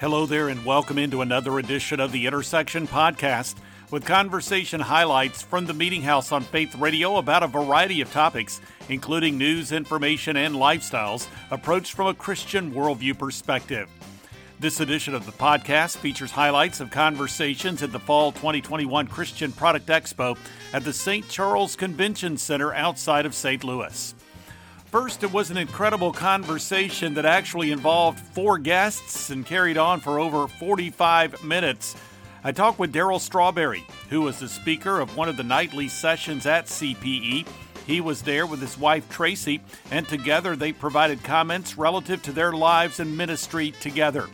Hello 0.00 0.26
there, 0.26 0.48
and 0.48 0.64
welcome 0.64 0.96
into 0.96 1.22
another 1.22 1.58
edition 1.58 1.98
of 1.98 2.12
the 2.12 2.28
Intersection 2.28 2.86
Podcast 2.86 3.56
with 3.90 4.04
conversation 4.04 4.78
highlights 4.78 5.42
from 5.42 5.66
the 5.66 5.74
Meeting 5.74 6.02
House 6.02 6.30
on 6.30 6.44
Faith 6.44 6.76
Radio 6.76 7.16
about 7.16 7.42
a 7.42 7.48
variety 7.48 8.00
of 8.00 8.12
topics, 8.12 8.60
including 8.88 9.36
news, 9.36 9.72
information, 9.72 10.36
and 10.36 10.54
lifestyles 10.54 11.26
approached 11.50 11.94
from 11.94 12.06
a 12.06 12.14
Christian 12.14 12.70
worldview 12.70 13.18
perspective. 13.18 13.88
This 14.60 14.78
edition 14.78 15.16
of 15.16 15.26
the 15.26 15.32
podcast 15.32 15.96
features 15.96 16.30
highlights 16.30 16.78
of 16.78 16.92
conversations 16.92 17.82
at 17.82 17.90
the 17.90 17.98
Fall 17.98 18.30
2021 18.30 19.08
Christian 19.08 19.50
Product 19.50 19.88
Expo 19.88 20.38
at 20.72 20.84
the 20.84 20.92
St. 20.92 21.28
Charles 21.28 21.74
Convention 21.74 22.36
Center 22.36 22.72
outside 22.72 23.26
of 23.26 23.34
St. 23.34 23.64
Louis. 23.64 24.14
First, 24.90 25.22
it 25.22 25.30
was 25.30 25.50
an 25.50 25.58
incredible 25.58 26.12
conversation 26.12 27.12
that 27.14 27.26
actually 27.26 27.72
involved 27.72 28.18
four 28.18 28.56
guests 28.56 29.28
and 29.28 29.44
carried 29.44 29.76
on 29.76 30.00
for 30.00 30.18
over 30.18 30.48
45 30.48 31.44
minutes. 31.44 31.94
I 32.42 32.52
talked 32.52 32.78
with 32.78 32.94
Darryl 32.94 33.20
Strawberry, 33.20 33.84
who 34.08 34.22
was 34.22 34.38
the 34.38 34.48
speaker 34.48 34.98
of 34.98 35.14
one 35.14 35.28
of 35.28 35.36
the 35.36 35.42
nightly 35.42 35.88
sessions 35.88 36.46
at 36.46 36.66
CPE. 36.68 37.46
He 37.86 38.00
was 38.00 38.22
there 38.22 38.46
with 38.46 38.62
his 38.62 38.78
wife 38.78 39.06
Tracy, 39.10 39.60
and 39.90 40.08
together 40.08 40.56
they 40.56 40.72
provided 40.72 41.22
comments 41.22 41.76
relative 41.76 42.22
to 42.22 42.32
their 42.32 42.52
lives 42.52 42.98
and 42.98 43.14
ministry 43.14 43.72
together. 43.72 44.26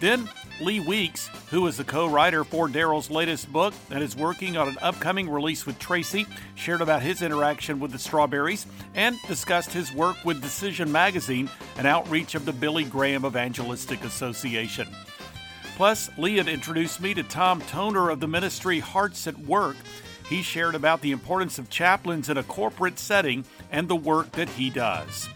Then 0.00 0.28
Lee 0.60 0.80
Weeks, 0.80 1.28
who 1.50 1.66
is 1.66 1.76
the 1.76 1.84
co 1.84 2.06
writer 2.06 2.44
for 2.44 2.68
Darryl's 2.68 3.10
latest 3.10 3.52
book 3.52 3.74
and 3.90 4.02
is 4.02 4.16
working 4.16 4.56
on 4.56 4.68
an 4.68 4.78
upcoming 4.80 5.28
release 5.28 5.66
with 5.66 5.78
Tracy, 5.78 6.26
shared 6.54 6.80
about 6.80 7.02
his 7.02 7.22
interaction 7.22 7.80
with 7.80 7.90
the 7.90 7.98
Strawberries 7.98 8.66
and 8.94 9.16
discussed 9.26 9.72
his 9.72 9.92
work 9.92 10.16
with 10.24 10.40
Decision 10.40 10.90
Magazine, 10.92 11.50
an 11.76 11.86
outreach 11.86 12.34
of 12.34 12.44
the 12.44 12.52
Billy 12.52 12.84
Graham 12.84 13.24
Evangelistic 13.24 14.04
Association. 14.04 14.88
Plus, 15.76 16.08
Lee 16.16 16.36
had 16.36 16.48
introduced 16.48 17.00
me 17.00 17.14
to 17.14 17.24
Tom 17.24 17.60
Toner 17.62 18.10
of 18.10 18.20
the 18.20 18.28
ministry 18.28 18.78
Hearts 18.78 19.26
at 19.26 19.36
Work. 19.38 19.76
He 20.28 20.42
shared 20.42 20.76
about 20.76 21.00
the 21.00 21.10
importance 21.10 21.58
of 21.58 21.68
chaplains 21.68 22.28
in 22.28 22.38
a 22.38 22.44
corporate 22.44 22.98
setting 22.98 23.44
and 23.72 23.88
the 23.88 23.96
work 23.96 24.30
that 24.32 24.48
he 24.48 24.70
does. 24.70 25.28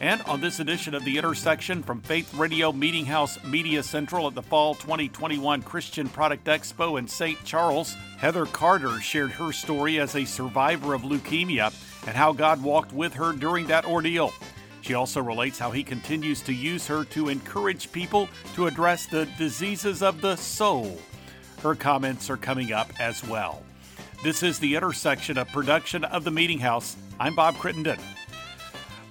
And 0.00 0.20
on 0.22 0.42
this 0.42 0.60
edition 0.60 0.94
of 0.94 1.04
The 1.04 1.16
Intersection 1.16 1.82
from 1.82 2.02
Faith 2.02 2.34
Radio 2.34 2.70
Meeting 2.70 3.06
House 3.06 3.42
Media 3.44 3.82
Central 3.82 4.26
at 4.26 4.34
the 4.34 4.42
Fall 4.42 4.74
2021 4.74 5.62
Christian 5.62 6.06
Product 6.10 6.44
Expo 6.44 6.98
in 6.98 7.08
St. 7.08 7.42
Charles, 7.44 7.96
Heather 8.18 8.44
Carter 8.44 9.00
shared 9.00 9.30
her 9.30 9.52
story 9.52 9.98
as 9.98 10.14
a 10.14 10.26
survivor 10.26 10.92
of 10.92 11.00
leukemia 11.00 11.72
and 12.06 12.14
how 12.14 12.34
God 12.34 12.62
walked 12.62 12.92
with 12.92 13.14
her 13.14 13.32
during 13.32 13.68
that 13.68 13.86
ordeal. 13.86 14.32
She 14.82 14.92
also 14.92 15.22
relates 15.22 15.58
how 15.58 15.70
he 15.70 15.82
continues 15.82 16.42
to 16.42 16.52
use 16.52 16.86
her 16.88 17.04
to 17.06 17.30
encourage 17.30 17.90
people 17.90 18.28
to 18.54 18.66
address 18.66 19.06
the 19.06 19.26
diseases 19.38 20.02
of 20.02 20.20
the 20.20 20.36
soul. 20.36 20.98
Her 21.62 21.74
comments 21.74 22.28
are 22.28 22.36
coming 22.36 22.70
up 22.70 22.92
as 23.00 23.26
well. 23.26 23.62
This 24.22 24.42
is 24.42 24.58
the 24.58 24.76
intersection 24.76 25.38
of 25.38 25.48
production 25.48 26.04
of 26.04 26.22
the 26.22 26.30
Meeting 26.30 26.58
House. 26.58 26.96
I'm 27.18 27.34
Bob 27.34 27.56
Crittenden. 27.56 27.98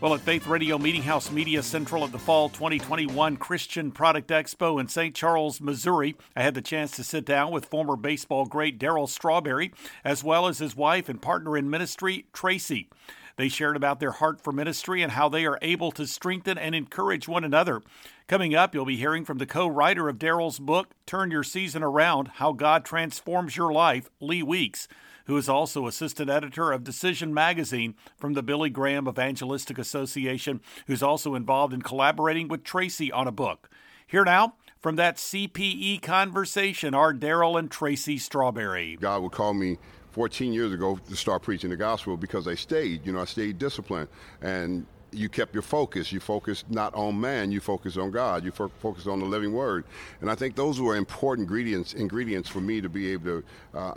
Well, 0.01 0.13
at 0.13 0.19
Faith 0.19 0.45
Radio 0.47 0.77
Meeting 0.77 1.03
House 1.03 1.31
Media 1.31 1.63
Central 1.63 2.03
at 2.03 2.11
the 2.11 2.19
Fall 2.19 2.49
2021 2.49 3.37
Christian 3.37 3.91
Product 3.91 4.29
Expo 4.29 4.79
in 4.79 4.89
St. 4.89 5.15
Charles, 5.15 5.61
Missouri, 5.61 6.15
I 6.35 6.43
had 6.43 6.53
the 6.53 6.61
chance 6.61 6.91
to 6.91 7.03
sit 7.03 7.25
down 7.25 7.53
with 7.53 7.65
former 7.65 7.95
baseball 7.95 8.45
great 8.45 8.77
Darryl 8.77 9.07
Strawberry, 9.07 9.73
as 10.03 10.21
well 10.21 10.47
as 10.47 10.57
his 10.57 10.75
wife 10.75 11.07
and 11.07 11.21
partner 11.21 11.55
in 11.55 11.69
ministry, 11.69 12.25
Tracy. 12.33 12.89
They 13.37 13.47
shared 13.47 13.77
about 13.77 14.01
their 14.01 14.11
heart 14.11 14.41
for 14.41 14.51
ministry 14.51 15.01
and 15.01 15.13
how 15.13 15.29
they 15.29 15.45
are 15.45 15.59
able 15.61 15.91
to 15.93 16.05
strengthen 16.05 16.57
and 16.57 16.75
encourage 16.75 17.29
one 17.29 17.45
another. 17.45 17.81
Coming 18.27 18.53
up, 18.53 18.75
you'll 18.75 18.85
be 18.85 18.97
hearing 18.97 19.23
from 19.23 19.37
the 19.37 19.45
co 19.45 19.65
writer 19.65 20.09
of 20.09 20.19
Darryl's 20.19 20.59
book, 20.59 20.89
Turn 21.05 21.31
Your 21.31 21.43
Season 21.43 21.81
Around 21.81 22.31
How 22.35 22.51
God 22.51 22.83
Transforms 22.83 23.55
Your 23.55 23.71
Life, 23.71 24.09
Lee 24.19 24.43
Weeks 24.43 24.89
who 25.25 25.37
is 25.37 25.49
also 25.49 25.87
assistant 25.87 26.29
editor 26.29 26.71
of 26.71 26.83
Decision 26.83 27.33
Magazine 27.33 27.95
from 28.17 28.33
the 28.33 28.43
Billy 28.43 28.69
Graham 28.69 29.07
Evangelistic 29.07 29.77
Association, 29.77 30.61
who's 30.87 31.03
also 31.03 31.35
involved 31.35 31.73
in 31.73 31.81
collaborating 31.81 32.47
with 32.47 32.63
Tracy 32.63 33.11
on 33.11 33.27
a 33.27 33.31
book. 33.31 33.69
Here 34.07 34.23
now, 34.23 34.55
from 34.79 34.97
that 34.97 35.17
CPE 35.17 36.01
conversation, 36.01 36.93
are 36.93 37.13
Darryl 37.13 37.57
and 37.57 37.71
Tracy 37.71 38.17
Strawberry. 38.17 38.97
God 39.01 39.23
would 39.23 39.31
call 39.31 39.53
me 39.53 39.77
14 40.11 40.53
years 40.53 40.71
ago 40.71 40.99
to 41.09 41.15
start 41.15 41.41
preaching 41.41 41.71
the 41.71 41.75
gospel 41.75 42.15
because 42.15 42.47
I 42.47 42.55
stayed. 42.55 43.05
You 43.05 43.11
know, 43.11 43.19
I 43.19 43.25
stayed 43.25 43.57
disciplined. 43.57 44.07
And 44.41 44.85
you 45.11 45.29
kept 45.29 45.53
your 45.53 45.63
focus. 45.63 46.11
You 46.11 46.19
focused 46.19 46.69
not 46.69 46.93
on 46.93 47.19
man, 47.19 47.51
you 47.51 47.59
focused 47.59 47.97
on 47.97 48.11
God. 48.11 48.43
You 48.43 48.51
fo- 48.51 48.71
focused 48.79 49.07
on 49.07 49.19
the 49.19 49.25
living 49.25 49.53
word. 49.53 49.85
And 50.21 50.29
I 50.29 50.35
think 50.35 50.55
those 50.55 50.79
were 50.79 50.95
important 50.95 51.45
ingredients 51.45 51.93
ingredients 51.93 52.49
for 52.49 52.61
me 52.61 52.81
to 52.81 52.89
be 52.89 53.11
able 53.11 53.25
to 53.25 53.43
uh, 53.73 53.93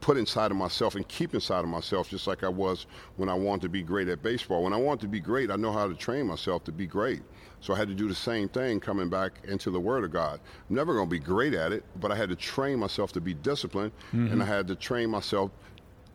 put 0.00 0.16
inside 0.16 0.50
of 0.50 0.56
myself 0.56 0.94
and 0.94 1.06
keep 1.08 1.34
inside 1.34 1.60
of 1.60 1.68
myself, 1.68 2.08
just 2.08 2.26
like 2.26 2.44
I 2.44 2.48
was 2.48 2.86
when 3.16 3.28
I 3.28 3.34
wanted 3.34 3.62
to 3.62 3.68
be 3.68 3.82
great 3.82 4.08
at 4.08 4.22
baseball. 4.22 4.62
When 4.62 4.72
I 4.72 4.76
wanted 4.76 5.02
to 5.02 5.08
be 5.08 5.20
great, 5.20 5.50
I 5.50 5.56
know 5.56 5.72
how 5.72 5.88
to 5.88 5.94
train 5.94 6.26
myself 6.26 6.64
to 6.64 6.72
be 6.72 6.86
great. 6.86 7.22
So 7.60 7.74
I 7.74 7.76
had 7.76 7.88
to 7.88 7.94
do 7.94 8.08
the 8.08 8.14
same 8.14 8.48
thing 8.48 8.78
coming 8.80 9.08
back 9.08 9.32
into 9.44 9.70
the 9.70 9.80
Word 9.80 10.04
of 10.04 10.12
God. 10.12 10.40
I'm 10.68 10.76
never 10.76 10.94
going 10.94 11.06
to 11.06 11.10
be 11.10 11.18
great 11.18 11.54
at 11.54 11.72
it, 11.72 11.84
but 12.00 12.12
I 12.12 12.16
had 12.16 12.28
to 12.28 12.36
train 12.36 12.78
myself 12.78 13.12
to 13.12 13.20
be 13.20 13.34
disciplined, 13.34 13.92
mm-hmm. 14.12 14.32
and 14.32 14.42
I 14.42 14.46
had 14.46 14.68
to 14.68 14.76
train 14.76 15.10
myself 15.10 15.50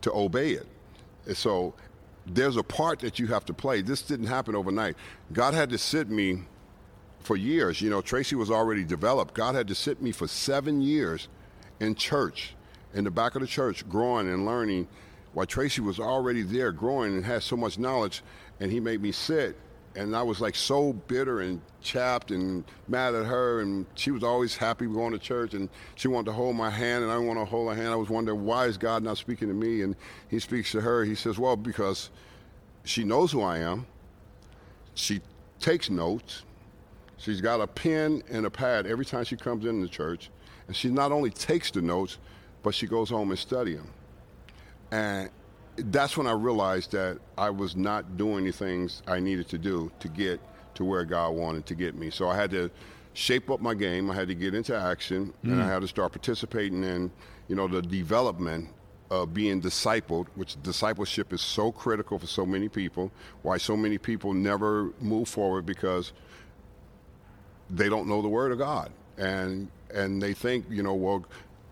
to 0.00 0.12
obey 0.12 0.52
it. 0.52 0.66
And 1.26 1.36
so 1.36 1.74
there's 2.26 2.56
a 2.56 2.62
part 2.62 3.00
that 3.00 3.18
you 3.18 3.26
have 3.28 3.44
to 3.46 3.54
play. 3.54 3.82
This 3.82 4.02
didn't 4.02 4.26
happen 4.26 4.54
overnight. 4.54 4.96
God 5.32 5.54
had 5.54 5.70
to 5.70 5.78
sit 5.78 6.08
me 6.08 6.40
for 7.20 7.36
years. 7.36 7.80
You 7.80 7.90
know, 7.90 8.00
Tracy 8.00 8.36
was 8.36 8.50
already 8.50 8.84
developed. 8.84 9.34
God 9.34 9.54
had 9.54 9.68
to 9.68 9.74
sit 9.74 10.00
me 10.00 10.12
for 10.12 10.26
seven 10.26 10.80
years 10.80 11.28
in 11.80 11.94
church 11.94 12.54
in 12.94 13.04
the 13.04 13.10
back 13.10 13.34
of 13.34 13.40
the 13.40 13.46
church 13.46 13.88
growing 13.88 14.28
and 14.28 14.46
learning 14.46 14.88
while 15.32 15.46
Tracy 15.46 15.80
was 15.80 15.98
already 15.98 16.42
there 16.42 16.72
growing 16.72 17.14
and 17.14 17.24
had 17.24 17.42
so 17.42 17.56
much 17.56 17.78
knowledge 17.78 18.22
and 18.60 18.70
he 18.70 18.80
made 18.80 19.02
me 19.02 19.12
sit 19.12 19.56
and 19.96 20.16
I 20.16 20.22
was 20.22 20.40
like 20.40 20.56
so 20.56 20.92
bitter 20.92 21.40
and 21.40 21.60
chapped 21.80 22.30
and 22.30 22.64
mad 22.88 23.14
at 23.14 23.26
her 23.26 23.60
and 23.60 23.86
she 23.94 24.10
was 24.10 24.24
always 24.24 24.56
happy 24.56 24.86
going 24.86 25.12
to 25.12 25.18
church 25.18 25.54
and 25.54 25.68
she 25.94 26.08
wanted 26.08 26.26
to 26.26 26.32
hold 26.32 26.56
my 26.56 26.70
hand 26.70 27.04
and 27.04 27.12
I 27.12 27.16
didn't 27.16 27.28
want 27.28 27.40
to 27.40 27.44
hold 27.44 27.68
her 27.68 27.76
hand. 27.76 27.92
I 27.92 27.96
was 27.96 28.08
wondering 28.08 28.44
why 28.44 28.66
is 28.66 28.76
God 28.76 29.02
not 29.02 29.18
speaking 29.18 29.48
to 29.48 29.54
me 29.54 29.82
and 29.82 29.94
he 30.28 30.40
speaks 30.40 30.72
to 30.72 30.80
her. 30.80 31.04
He 31.04 31.14
says, 31.14 31.38
well, 31.38 31.56
because 31.56 32.10
she 32.84 33.04
knows 33.04 33.32
who 33.32 33.42
I 33.42 33.58
am. 33.58 33.86
She 34.94 35.20
takes 35.60 35.90
notes. 35.90 36.42
She's 37.16 37.40
got 37.40 37.60
a 37.60 37.66
pen 37.66 38.22
and 38.30 38.46
a 38.46 38.50
pad 38.50 38.86
every 38.86 39.04
time 39.04 39.24
she 39.24 39.36
comes 39.36 39.64
into 39.64 39.88
church. 39.88 40.30
And 40.66 40.74
she 40.74 40.88
not 40.88 41.12
only 41.12 41.30
takes 41.30 41.70
the 41.70 41.82
notes, 41.82 42.18
but 42.64 42.74
she 42.74 42.88
goes 42.88 43.10
home 43.10 43.30
and 43.30 43.38
study 43.38 43.74
them. 43.74 43.88
And 44.90 45.30
that's 45.76 46.16
when 46.16 46.26
I 46.26 46.32
realized 46.32 46.90
that 46.92 47.18
I 47.38 47.50
was 47.50 47.76
not 47.76 48.16
doing 48.16 48.44
the 48.44 48.52
things 48.52 49.02
I 49.06 49.20
needed 49.20 49.48
to 49.50 49.58
do 49.58 49.92
to 50.00 50.08
get 50.08 50.40
to 50.74 50.84
where 50.84 51.04
God 51.04 51.30
wanted 51.30 51.66
to 51.66 51.74
get 51.76 51.94
me. 51.94 52.10
So 52.10 52.28
I 52.28 52.34
had 52.34 52.50
to 52.50 52.70
shape 53.12 53.50
up 53.50 53.60
my 53.60 53.74
game. 53.74 54.10
I 54.10 54.14
had 54.14 54.28
to 54.28 54.34
get 54.34 54.54
into 54.54 54.76
action, 54.76 55.32
mm. 55.44 55.52
and 55.52 55.62
I 55.62 55.66
mm. 55.66 55.68
had 55.68 55.82
to 55.82 55.88
start 55.88 56.10
participating 56.12 56.82
in, 56.82 57.12
you 57.48 57.54
know, 57.54 57.68
the 57.68 57.82
development 57.82 58.70
of 59.10 59.34
being 59.34 59.60
discipled, 59.60 60.26
which 60.34 60.60
discipleship 60.62 61.32
is 61.32 61.42
so 61.42 61.70
critical 61.70 62.18
for 62.18 62.26
so 62.26 62.46
many 62.46 62.68
people. 62.68 63.12
Why 63.42 63.58
so 63.58 63.76
many 63.76 63.98
people 63.98 64.32
never 64.32 64.90
move 65.00 65.28
forward 65.28 65.66
because 65.66 66.12
they 67.70 67.88
don't 67.88 68.08
know 68.08 68.22
the 68.22 68.28
Word 68.28 68.52
of 68.52 68.58
God, 68.58 68.90
and 69.18 69.68
and 69.92 70.20
they 70.20 70.34
think, 70.34 70.66
you 70.70 70.82
know, 70.82 70.94
well, 70.94 71.24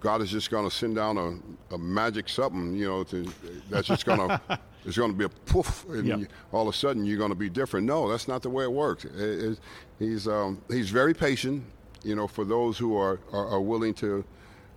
God 0.02 0.20
is 0.20 0.30
just 0.30 0.50
going 0.50 0.68
to 0.68 0.74
send 0.74 0.96
down 0.96 1.16
a, 1.16 1.74
a 1.74 1.78
magic 1.78 2.28
something, 2.28 2.74
you 2.74 2.86
know, 2.86 3.04
to, 3.04 3.26
that's 3.70 3.86
just 3.86 4.04
going 4.04 4.28
to, 4.28 4.40
it's 4.84 4.96
going 4.96 5.12
to 5.12 5.16
be 5.16 5.24
a 5.24 5.28
poof, 5.28 5.86
and 5.88 6.06
yep. 6.06 6.18
you, 6.18 6.26
all 6.50 6.68
of 6.68 6.74
a 6.74 6.76
sudden 6.76 7.04
you're 7.04 7.18
going 7.18 7.30
to 7.30 7.36
be 7.36 7.48
different. 7.48 7.86
No, 7.86 8.10
that's 8.10 8.26
not 8.26 8.42
the 8.42 8.50
way 8.50 8.64
it 8.64 8.72
works. 8.72 9.04
It, 9.04 9.12
it, 9.16 9.58
he's, 10.00 10.26
um, 10.26 10.60
he's 10.68 10.90
very 10.90 11.14
patient, 11.14 11.62
you 12.02 12.16
know, 12.16 12.26
for 12.26 12.44
those 12.44 12.76
who 12.76 12.96
are, 12.96 13.20
are, 13.32 13.46
are 13.46 13.60
willing 13.60 13.94
to, 13.94 14.24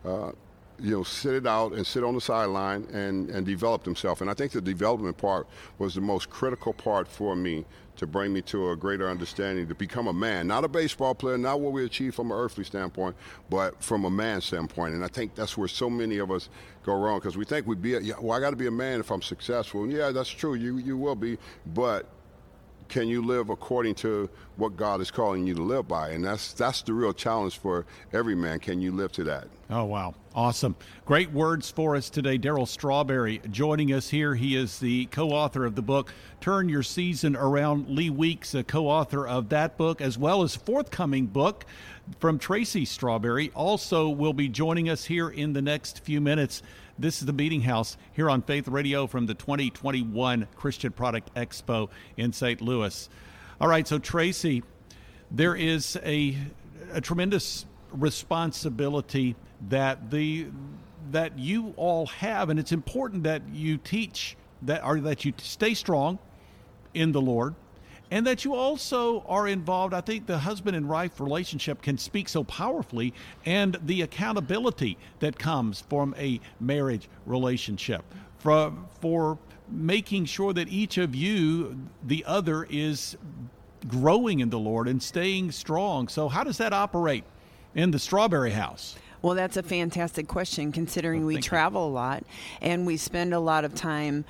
uh, 0.06 0.32
you 0.80 0.92
know, 0.92 1.04
sit 1.04 1.34
it 1.34 1.48
out 1.48 1.72
and 1.72 1.88
sit 1.88 2.04
on 2.04 2.14
the 2.14 2.22
sideline 2.22 2.88
and, 2.94 3.30
and 3.32 3.48
develop 3.48 3.84
themselves. 3.84 4.22
And 4.22 4.30
I 4.30 4.36
think 4.36 4.52
the 4.52 4.62
development 4.62 5.18
part 5.18 5.48
was 5.80 5.96
the 5.96 6.02
most 6.02 6.30
critical 6.30 6.74
part 6.74 7.08
for 7.08 7.36
me 7.36 7.66
to 7.98 8.08
bring 8.08 8.34
me 8.34 8.42
to 8.44 8.72
a 8.72 8.76
greater 8.76 9.10
understanding, 9.10 9.68
to 9.68 9.76
become 9.76 10.08
a 10.08 10.14
man, 10.14 10.48
not 10.48 10.64
a 10.64 10.68
baseball 10.68 11.16
player, 11.16 11.38
not 11.38 11.60
what 11.60 11.72
we 11.72 11.86
achieve 11.86 12.16
from 12.16 12.32
an 12.32 12.38
earthly 12.38 12.64
standpoint, 12.64 13.16
but 13.50 13.82
from 13.82 14.06
a 14.06 14.10
man 14.10 14.42
standpoint. 14.42 14.94
And 14.94 15.04
I 15.04 15.08
think 15.08 15.36
that's 15.36 15.58
where 15.58 15.68
so 15.68 15.90
many 15.90 16.18
of 16.18 16.32
us 16.32 16.50
go 16.84 16.94
wrong 16.94 17.20
because 17.20 17.38
we 17.38 17.46
think 17.46 17.68
we'd 17.68 17.82
be, 17.82 17.96
a, 17.96 18.02
well, 18.20 18.38
I 18.38 18.40
got 18.40 18.52
to 18.52 18.56
be 18.56 18.68
a 18.68 18.72
man 18.72 19.00
if 19.00 19.12
I'm 19.12 19.22
successful. 19.22 19.84
And 19.84 19.92
yeah, 19.92 20.12
that's 20.12 20.30
true. 20.30 20.56
You 20.56 20.78
you 20.78 20.98
will 20.98 21.16
be, 21.16 21.38
but 21.74 22.08
can 22.88 23.08
you 23.08 23.22
live 23.22 23.50
according 23.50 23.96
to 23.96 24.30
what 24.58 24.78
God 24.78 25.02
is 25.02 25.12
calling 25.12 25.46
you 25.46 25.54
to 25.56 25.62
live 25.62 25.88
by? 25.88 26.10
And 26.10 26.24
that's 26.24 26.54
that's 26.54 26.82
the 26.82 26.94
real 26.94 27.14
challenge 27.14 27.58
for 27.58 27.86
every 28.14 28.36
man. 28.36 28.60
Can 28.60 28.82
you 28.82 28.92
live 28.92 29.12
to 29.14 29.24
that? 29.26 29.48
Oh 29.70 29.86
wow, 29.86 30.14
awesome! 30.34 30.76
Great 31.06 31.32
words 31.32 31.70
for 31.72 31.96
us 31.96 32.10
today, 32.10 32.38
Darryl 32.38 32.68
Strawberry 32.68 33.42
joining 33.50 33.92
us 33.92 34.10
here. 34.10 34.36
He 34.36 34.56
is 34.56 34.80
the 34.80 35.06
co-author 35.08 35.66
of 35.66 35.76
the 35.76 35.82
book 35.82 36.14
"Turn 36.40 36.70
Your 36.70 36.84
Season 36.84 37.36
Around." 37.36 37.90
Lee 37.90 38.10
Weeks, 38.10 38.54
a 38.54 38.64
co-author 38.64 39.28
of 39.28 39.50
that 39.50 39.78
book, 39.78 40.02
as 40.02 40.18
well 40.18 40.44
as 40.44 40.56
forthcoming 40.56 41.26
book 41.26 41.66
from 42.20 42.38
Tracy 42.38 42.86
Strawberry, 42.86 43.52
also 43.56 44.10
will 44.10 44.34
be 44.34 44.48
joining 44.48 44.90
us 44.90 45.06
here 45.06 45.30
in 45.30 45.54
the 45.54 45.62
next 45.62 46.02
few 46.02 46.22
minutes. 46.22 46.62
This 46.98 47.20
is 47.20 47.26
the 47.26 47.34
Meeting 47.34 47.60
House 47.60 47.98
here 48.14 48.30
on 48.30 48.42
Faith 48.42 48.70
Radio 48.70 49.06
from 49.06 49.26
the 49.26 49.34
2021 49.34 50.48
Christian 50.56 50.94
Product 50.94 51.30
Expo 51.36 51.90
in 52.16 52.32
St. 52.32 52.62
Louis. 52.62 53.10
All 53.60 53.68
right, 53.68 53.86
so 53.86 54.00
Tracy, 54.00 54.64
there 55.30 55.58
is 55.58 55.98
a, 56.06 56.38
a 56.94 57.02
tremendous 57.02 57.66
responsibility 57.92 59.36
that 59.68 60.10
the 60.10 60.48
that 61.12 61.38
you 61.38 61.74
all 61.76 62.06
have, 62.06 62.50
and 62.50 62.58
it's 62.58 62.72
important 62.72 63.24
that 63.24 63.42
you 63.52 63.78
teach 63.78 64.38
that 64.62 64.82
or 64.82 65.02
that 65.02 65.26
you 65.26 65.34
stay 65.38 65.74
strong 65.74 66.18
in 66.94 67.12
the 67.12 67.22
Lord 67.22 67.56
and 68.12 68.26
that 68.28 68.46
you 68.46 68.54
also 68.54 69.22
are 69.28 69.48
involved. 69.48 69.94
I 69.94 70.02
think 70.02 70.28
the 70.28 70.40
husband 70.40 70.76
and 70.76 70.88
wife 70.88 71.20
relationship 71.20 71.82
can 71.82 71.98
speak 71.98 72.30
so 72.30 72.44
powerfully, 72.44 73.14
and 73.46 73.78
the 73.84 74.02
accountability 74.02 74.98
that 75.20 75.40
comes 75.40 75.82
from 75.82 76.16
a 76.18 76.40
marriage 76.60 77.10
relationship 77.26 78.04
for, 78.38 78.74
for 79.02 79.38
making 79.70 80.26
sure 80.26 80.54
that 80.54 80.68
each 80.68 80.98
of 80.98 81.16
you, 81.16 81.78
the 82.04 82.24
other, 82.26 82.68
is 82.70 83.18
growing 83.88 84.40
in 84.40 84.50
the 84.50 84.60
Lord 84.60 84.88
and 84.88 85.02
staying 85.02 85.52
strong. 85.52 86.08
So, 86.08 86.28
how 86.28 86.44
does 86.44 86.58
that 86.58 86.74
operate 86.74 87.24
in 87.74 87.92
the 87.92 88.00
Strawberry 88.00 88.52
House? 88.52 88.96
Well, 89.22 89.34
that's 89.34 89.58
a 89.58 89.64
fantastic 89.64 90.28
question 90.28 90.72
considering 90.72 91.26
we 91.26 91.42
travel 91.42 91.88
a 91.88 91.90
lot 91.90 92.24
and 92.62 92.86
we 92.86 92.96
spend 92.96 93.34
a 93.34 93.40
lot 93.40 93.66
of 93.66 93.74
time 93.74 94.24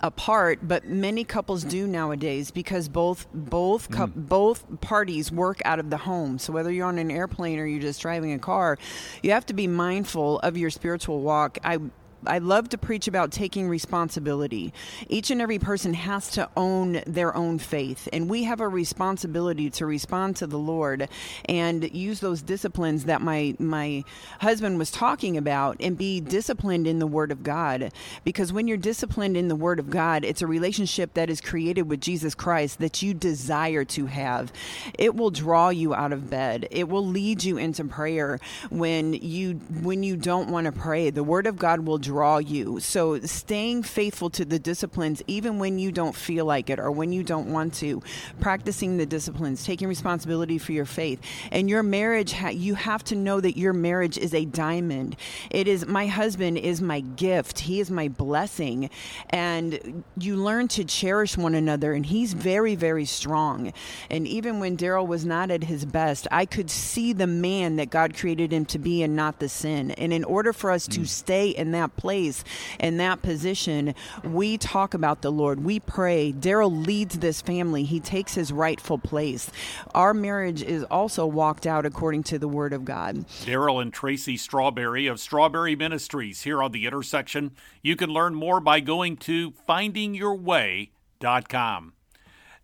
apart 0.00 0.60
but 0.62 0.86
many 0.86 1.24
couples 1.24 1.64
do 1.64 1.86
nowadays 1.86 2.50
because 2.50 2.88
both 2.88 3.26
both 3.32 3.90
mm. 3.90 4.12
both 4.14 4.64
parties 4.80 5.32
work 5.32 5.60
out 5.64 5.78
of 5.78 5.90
the 5.90 5.96
home 5.96 6.38
so 6.38 6.52
whether 6.52 6.70
you're 6.70 6.86
on 6.86 6.98
an 6.98 7.10
airplane 7.10 7.58
or 7.58 7.66
you're 7.66 7.80
just 7.80 8.00
driving 8.00 8.32
a 8.32 8.38
car 8.38 8.78
you 9.22 9.30
have 9.30 9.44
to 9.44 9.54
be 9.54 9.66
mindful 9.66 10.38
of 10.40 10.56
your 10.56 10.70
spiritual 10.70 11.20
walk 11.20 11.58
i 11.64 11.78
I 12.26 12.38
love 12.38 12.68
to 12.70 12.78
preach 12.78 13.06
about 13.08 13.32
taking 13.32 13.68
responsibility. 13.68 14.72
Each 15.08 15.30
and 15.30 15.40
every 15.40 15.58
person 15.58 15.94
has 15.94 16.30
to 16.32 16.48
own 16.56 17.02
their 17.06 17.34
own 17.36 17.58
faith, 17.58 18.08
and 18.12 18.28
we 18.28 18.44
have 18.44 18.60
a 18.60 18.68
responsibility 18.68 19.70
to 19.70 19.86
respond 19.86 20.36
to 20.36 20.46
the 20.46 20.58
Lord 20.58 21.08
and 21.46 21.90
use 21.94 22.20
those 22.20 22.42
disciplines 22.42 23.04
that 23.04 23.22
my 23.22 23.54
my 23.58 24.04
husband 24.40 24.78
was 24.78 24.90
talking 24.90 25.36
about 25.36 25.76
and 25.80 25.96
be 25.96 26.20
disciplined 26.20 26.86
in 26.86 26.98
the 26.98 27.06
word 27.06 27.30
of 27.30 27.42
God. 27.42 27.92
Because 28.24 28.52
when 28.52 28.68
you're 28.68 28.76
disciplined 28.76 29.36
in 29.36 29.48
the 29.48 29.56
word 29.56 29.78
of 29.78 29.90
God, 29.90 30.24
it's 30.24 30.42
a 30.42 30.46
relationship 30.46 31.14
that 31.14 31.30
is 31.30 31.40
created 31.40 31.82
with 31.82 32.00
Jesus 32.00 32.34
Christ 32.34 32.78
that 32.80 33.02
you 33.02 33.14
desire 33.14 33.84
to 33.84 34.06
have. 34.06 34.52
It 34.98 35.14
will 35.14 35.30
draw 35.30 35.68
you 35.68 35.94
out 35.94 36.12
of 36.12 36.30
bed. 36.30 36.68
It 36.70 36.88
will 36.88 37.06
lead 37.06 37.44
you 37.44 37.56
into 37.56 37.84
prayer 37.84 38.38
when 38.70 39.12
you 39.12 39.54
when 39.82 40.02
you 40.02 40.16
don't 40.16 40.50
want 40.50 40.66
to 40.66 40.72
pray. 40.72 41.10
The 41.10 41.24
word 41.24 41.46
of 41.46 41.58
God 41.58 41.80
will 41.80 41.98
draw 42.08 42.38
you. 42.38 42.80
So 42.80 43.20
staying 43.20 43.82
faithful 43.82 44.30
to 44.30 44.44
the 44.46 44.58
disciplines, 44.58 45.22
even 45.26 45.58
when 45.58 45.78
you 45.78 45.92
don't 45.92 46.16
feel 46.16 46.46
like 46.46 46.70
it 46.70 46.78
or 46.78 46.90
when 46.90 47.12
you 47.12 47.22
don't 47.22 47.52
want 47.52 47.74
to, 47.74 48.02
practicing 48.40 48.96
the 48.96 49.04
disciplines, 49.04 49.62
taking 49.62 49.88
responsibility 49.88 50.56
for 50.56 50.72
your 50.72 50.86
faith. 50.86 51.20
And 51.52 51.68
your 51.68 51.82
marriage, 51.82 52.34
you 52.52 52.76
have 52.76 53.04
to 53.04 53.14
know 53.14 53.42
that 53.42 53.58
your 53.58 53.74
marriage 53.74 54.16
is 54.16 54.32
a 54.32 54.46
diamond. 54.46 55.16
It 55.50 55.68
is, 55.68 55.86
my 55.86 56.06
husband 56.06 56.56
is 56.56 56.80
my 56.80 57.00
gift, 57.00 57.58
he 57.58 57.78
is 57.78 57.90
my 57.90 58.08
blessing. 58.08 58.88
And 59.28 60.02
you 60.16 60.36
learn 60.36 60.68
to 60.68 60.84
cherish 60.84 61.36
one 61.36 61.54
another, 61.54 61.92
and 61.92 62.06
he's 62.06 62.32
very, 62.32 62.74
very 62.74 63.04
strong. 63.04 63.74
And 64.08 64.26
even 64.26 64.60
when 64.60 64.78
Darryl 64.78 65.06
was 65.06 65.26
not 65.26 65.50
at 65.50 65.64
his 65.64 65.84
best, 65.84 66.26
I 66.30 66.46
could 66.46 66.70
see 66.70 67.12
the 67.12 67.26
man 67.26 67.76
that 67.76 67.90
God 67.90 68.16
created 68.16 68.50
him 68.50 68.64
to 68.66 68.78
be 68.78 69.02
and 69.02 69.14
not 69.14 69.40
the 69.40 69.48
sin. 69.50 69.90
And 69.90 70.10
in 70.10 70.24
order 70.24 70.54
for 70.54 70.70
us 70.70 70.88
mm. 70.88 70.94
to 70.94 71.04
stay 71.04 71.50
in 71.50 71.72
that 71.72 71.97
place 71.98 72.42
in 72.80 72.96
that 72.96 73.20
position, 73.20 73.94
we 74.24 74.56
talk 74.56 74.94
about 74.94 75.20
the 75.20 75.30
Lord. 75.30 75.64
We 75.64 75.80
pray. 75.80 76.32
Darryl 76.32 76.86
leads 76.86 77.18
this 77.18 77.42
family. 77.42 77.84
He 77.84 78.00
takes 78.00 78.34
his 78.34 78.50
rightful 78.50 78.96
place. 78.96 79.50
Our 79.94 80.14
marriage 80.14 80.62
is 80.62 80.84
also 80.84 81.26
walked 81.26 81.66
out 81.66 81.84
according 81.84 82.22
to 82.24 82.38
the 82.38 82.48
Word 82.48 82.72
of 82.72 82.86
God. 82.86 83.26
Darryl 83.44 83.82
and 83.82 83.92
Tracy 83.92 84.38
Strawberry 84.38 85.06
of 85.06 85.20
Strawberry 85.20 85.76
Ministries 85.76 86.40
here 86.42 86.62
on 86.62 86.72
the 86.72 86.86
intersection. 86.86 87.52
You 87.82 87.96
can 87.96 88.10
learn 88.10 88.34
more 88.34 88.60
by 88.60 88.80
going 88.80 89.16
to 89.18 89.52
findingyourway.com. 89.68 91.92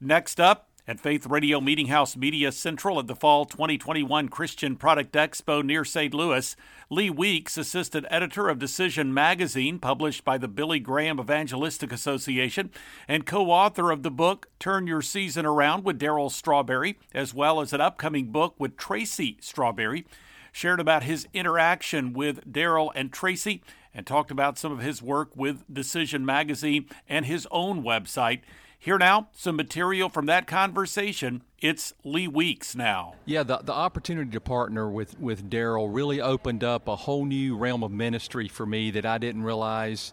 Next 0.00 0.40
up, 0.40 0.70
at 0.86 1.00
Faith 1.00 1.26
Radio 1.26 1.60
Meeting 1.60 1.86
House 1.86 2.14
Media 2.14 2.52
Central 2.52 2.98
at 2.98 3.06
the 3.06 3.16
Fall 3.16 3.46
2021 3.46 4.28
Christian 4.28 4.76
Product 4.76 5.12
Expo 5.12 5.64
near 5.64 5.82
St. 5.82 6.12
Louis, 6.12 6.54
Lee 6.90 7.08
Weeks, 7.08 7.56
assistant 7.56 8.04
editor 8.10 8.50
of 8.50 8.58
Decision 8.58 9.14
Magazine, 9.14 9.78
published 9.78 10.26
by 10.26 10.36
the 10.36 10.46
Billy 10.46 10.78
Graham 10.78 11.18
Evangelistic 11.18 11.90
Association, 11.90 12.70
and 13.08 13.24
co 13.24 13.50
author 13.50 13.90
of 13.90 14.02
the 14.02 14.10
book 14.10 14.48
Turn 14.58 14.86
Your 14.86 15.00
Season 15.00 15.46
Around 15.46 15.84
with 15.84 15.98
Darryl 15.98 16.30
Strawberry, 16.30 16.98
as 17.14 17.32
well 17.32 17.62
as 17.62 17.72
an 17.72 17.80
upcoming 17.80 18.26
book 18.26 18.54
with 18.58 18.76
Tracy 18.76 19.38
Strawberry, 19.40 20.04
shared 20.52 20.80
about 20.80 21.04
his 21.04 21.26
interaction 21.32 22.12
with 22.12 22.44
Darryl 22.52 22.92
and 22.94 23.10
Tracy 23.10 23.62
and 23.94 24.06
talked 24.06 24.30
about 24.30 24.58
some 24.58 24.72
of 24.72 24.80
his 24.80 25.00
work 25.00 25.34
with 25.34 25.64
Decision 25.72 26.26
Magazine 26.26 26.86
and 27.08 27.24
his 27.24 27.48
own 27.50 27.82
website. 27.82 28.40
Here 28.84 28.98
now, 28.98 29.28
some 29.32 29.56
material 29.56 30.10
from 30.10 30.26
that 30.26 30.46
conversation. 30.46 31.40
It's 31.58 31.94
Lee 32.04 32.28
Weeks 32.28 32.76
now. 32.76 33.14
Yeah, 33.24 33.42
the, 33.42 33.56
the 33.56 33.72
opportunity 33.72 34.30
to 34.32 34.42
partner 34.42 34.90
with, 34.90 35.18
with 35.18 35.48
Darryl 35.48 35.88
really 35.90 36.20
opened 36.20 36.62
up 36.62 36.86
a 36.86 36.94
whole 36.94 37.24
new 37.24 37.56
realm 37.56 37.82
of 37.82 37.90
ministry 37.90 38.46
for 38.46 38.66
me 38.66 38.90
that 38.90 39.06
I 39.06 39.16
didn't 39.16 39.42
realize 39.42 40.12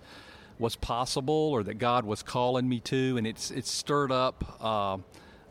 was 0.57 0.77
possible 0.77 1.33
or 1.33 1.63
that 1.63 1.79
God 1.79 2.05
was 2.05 2.23
calling 2.23 2.69
me 2.69 2.79
to. 2.79 3.17
And 3.17 3.27
it's, 3.27 3.51
it's 3.51 3.69
stirred 3.69 4.09
up 4.09 4.57
uh, 4.63 4.99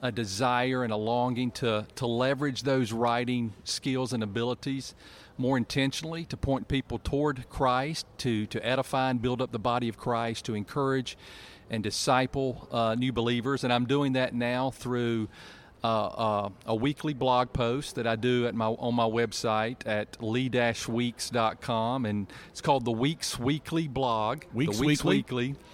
a 0.01 0.11
desire 0.11 0.83
and 0.83 0.91
a 0.91 0.97
longing 0.97 1.51
to, 1.51 1.87
to 1.97 2.07
leverage 2.07 2.63
those 2.63 2.91
writing 2.91 3.53
skills 3.65 4.15
and 4.15 4.23
abilities 4.23 4.95
more 5.37 5.59
intentionally 5.59 6.25
to 6.25 6.39
point 6.39 6.69
people 6.69 6.99
toward 6.99 7.51
Christ, 7.51 8.07
to, 8.19 8.47
to 8.47 8.67
edify 8.67 9.11
and 9.11 9.21
build 9.21 9.43
up 9.43 9.53
the 9.53 9.59
body 9.59 9.91
of 9.91 9.99
Christ, 9.99 10.47
to 10.47 10.55
encourage 10.55 11.19
and 11.71 11.83
disciple 11.83 12.69
uh, 12.71 12.95
new 12.95 13.13
believers. 13.13 13.65
And 13.65 13.73
I'm 13.73 13.87
doing 13.87 14.15
that 14.15 14.35
now 14.35 14.71
through 14.71 15.29
uh, 15.83 16.07
uh, 16.07 16.49
a 16.67 16.75
weekly 16.75 17.15
blog 17.15 17.53
post 17.53 17.95
that 17.95 18.07
I 18.07 18.17
do 18.17 18.47
at 18.47 18.55
my 18.55 18.67
on 18.67 18.95
my 18.95 19.05
website 19.05 19.87
at 19.87 20.23
lee-weeks.com, 20.23 22.07
and 22.07 22.27
it's 22.51 22.61
called 22.61 22.85
the 22.85 22.93
Weeks 22.93 23.39
Weekly 23.39 23.89
blog. 23.89 24.45
Weeks, 24.53 24.79
the 24.79 24.85
Weeks 24.85 25.05
Weekly. 25.05 25.49
Weekly. 25.49 25.65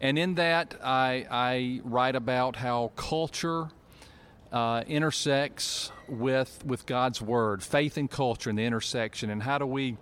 And 0.00 0.18
in 0.18 0.34
that, 0.34 0.74
I, 0.84 1.26
I 1.30 1.80
write 1.82 2.14
about 2.14 2.56
how 2.56 2.92
culture 2.94 3.70
uh, 4.52 4.84
intersects 4.86 5.90
with 6.08 6.62
with 6.66 6.84
God's 6.84 7.22
Word, 7.22 7.62
faith 7.62 7.96
and 7.96 8.10
culture, 8.10 8.50
and 8.50 8.58
the 8.58 8.64
intersection, 8.64 9.30
and 9.30 9.42
how 9.42 9.56
do 9.56 9.64
we 9.64 9.96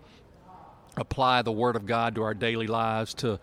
apply 0.97 1.42
the 1.42 1.52
Word 1.52 1.76
of 1.76 1.87
God 1.87 2.16
to 2.16 2.23
our 2.23 2.35
daily 2.35 2.66
lives 2.66 3.14
to 3.14 3.38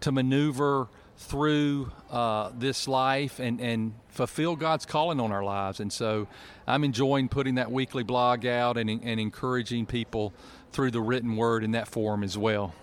to 0.00 0.10
maneuver 0.10 0.88
through 1.20 1.92
uh, 2.10 2.50
this 2.58 2.88
life 2.88 3.40
and, 3.40 3.60
and 3.60 3.92
fulfill 4.08 4.56
God's 4.56 4.86
calling 4.86 5.20
on 5.20 5.30
our 5.32 5.44
lives. 5.44 5.78
And 5.78 5.92
so 5.92 6.26
I'm 6.66 6.82
enjoying 6.82 7.28
putting 7.28 7.56
that 7.56 7.70
weekly 7.70 8.02
blog 8.02 8.46
out 8.46 8.78
and, 8.78 8.88
and 8.88 9.20
encouraging 9.20 9.84
people 9.84 10.32
through 10.72 10.90
the 10.90 11.00
written 11.00 11.36
word 11.36 11.62
in 11.62 11.72
that 11.72 11.88
form 11.88 12.24
as 12.24 12.38
well. 12.38 12.74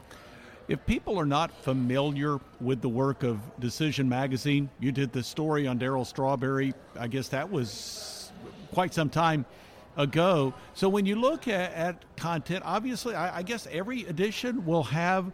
If 0.67 0.86
people 0.86 1.20
are 1.20 1.25
not 1.25 1.51
familiar 1.63 2.39
with 2.62 2.82
the 2.82 2.89
work 2.89 3.24
of 3.24 3.39
Decision 3.60 4.08
Magazine, 4.08 4.70
you 4.79 4.91
did 4.91 5.12
the 5.12 5.24
story 5.24 5.65
on 5.65 5.79
Darryl 5.79 6.06
Strawberry. 6.06 6.75
I 6.98 7.08
guess 7.08 7.29
that 7.29 7.51
was 7.51 8.32
quite 8.72 8.94
some 8.94 9.10
time 9.10 9.46
ago. 9.96 10.53
So 10.75 10.89
when 10.89 11.08
you 11.08 11.15
look 11.15 11.48
at, 11.48 11.74
at 11.74 12.15
content, 12.17 12.63
obviously, 12.65 13.15
I, 13.15 13.38
I 13.38 13.41
guess 13.41 13.67
every 13.72 14.06
edition 14.06 14.63
will 14.63 14.84
have, 14.84 15.32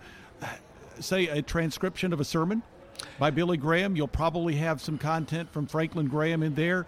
say, 1.02 1.28
a 1.28 1.42
transcription 1.42 2.14
of 2.14 2.22
a 2.22 2.26
sermon 2.26 2.64
by 3.20 3.30
Billy 3.30 3.58
Graham. 3.58 3.96
You'll 3.96 4.08
probably 4.08 4.56
have 4.56 4.82
some 4.82 4.98
content 4.98 5.52
from 5.52 5.68
Franklin 5.68 6.08
Graham 6.08 6.44
in 6.44 6.56
there. 6.56 6.86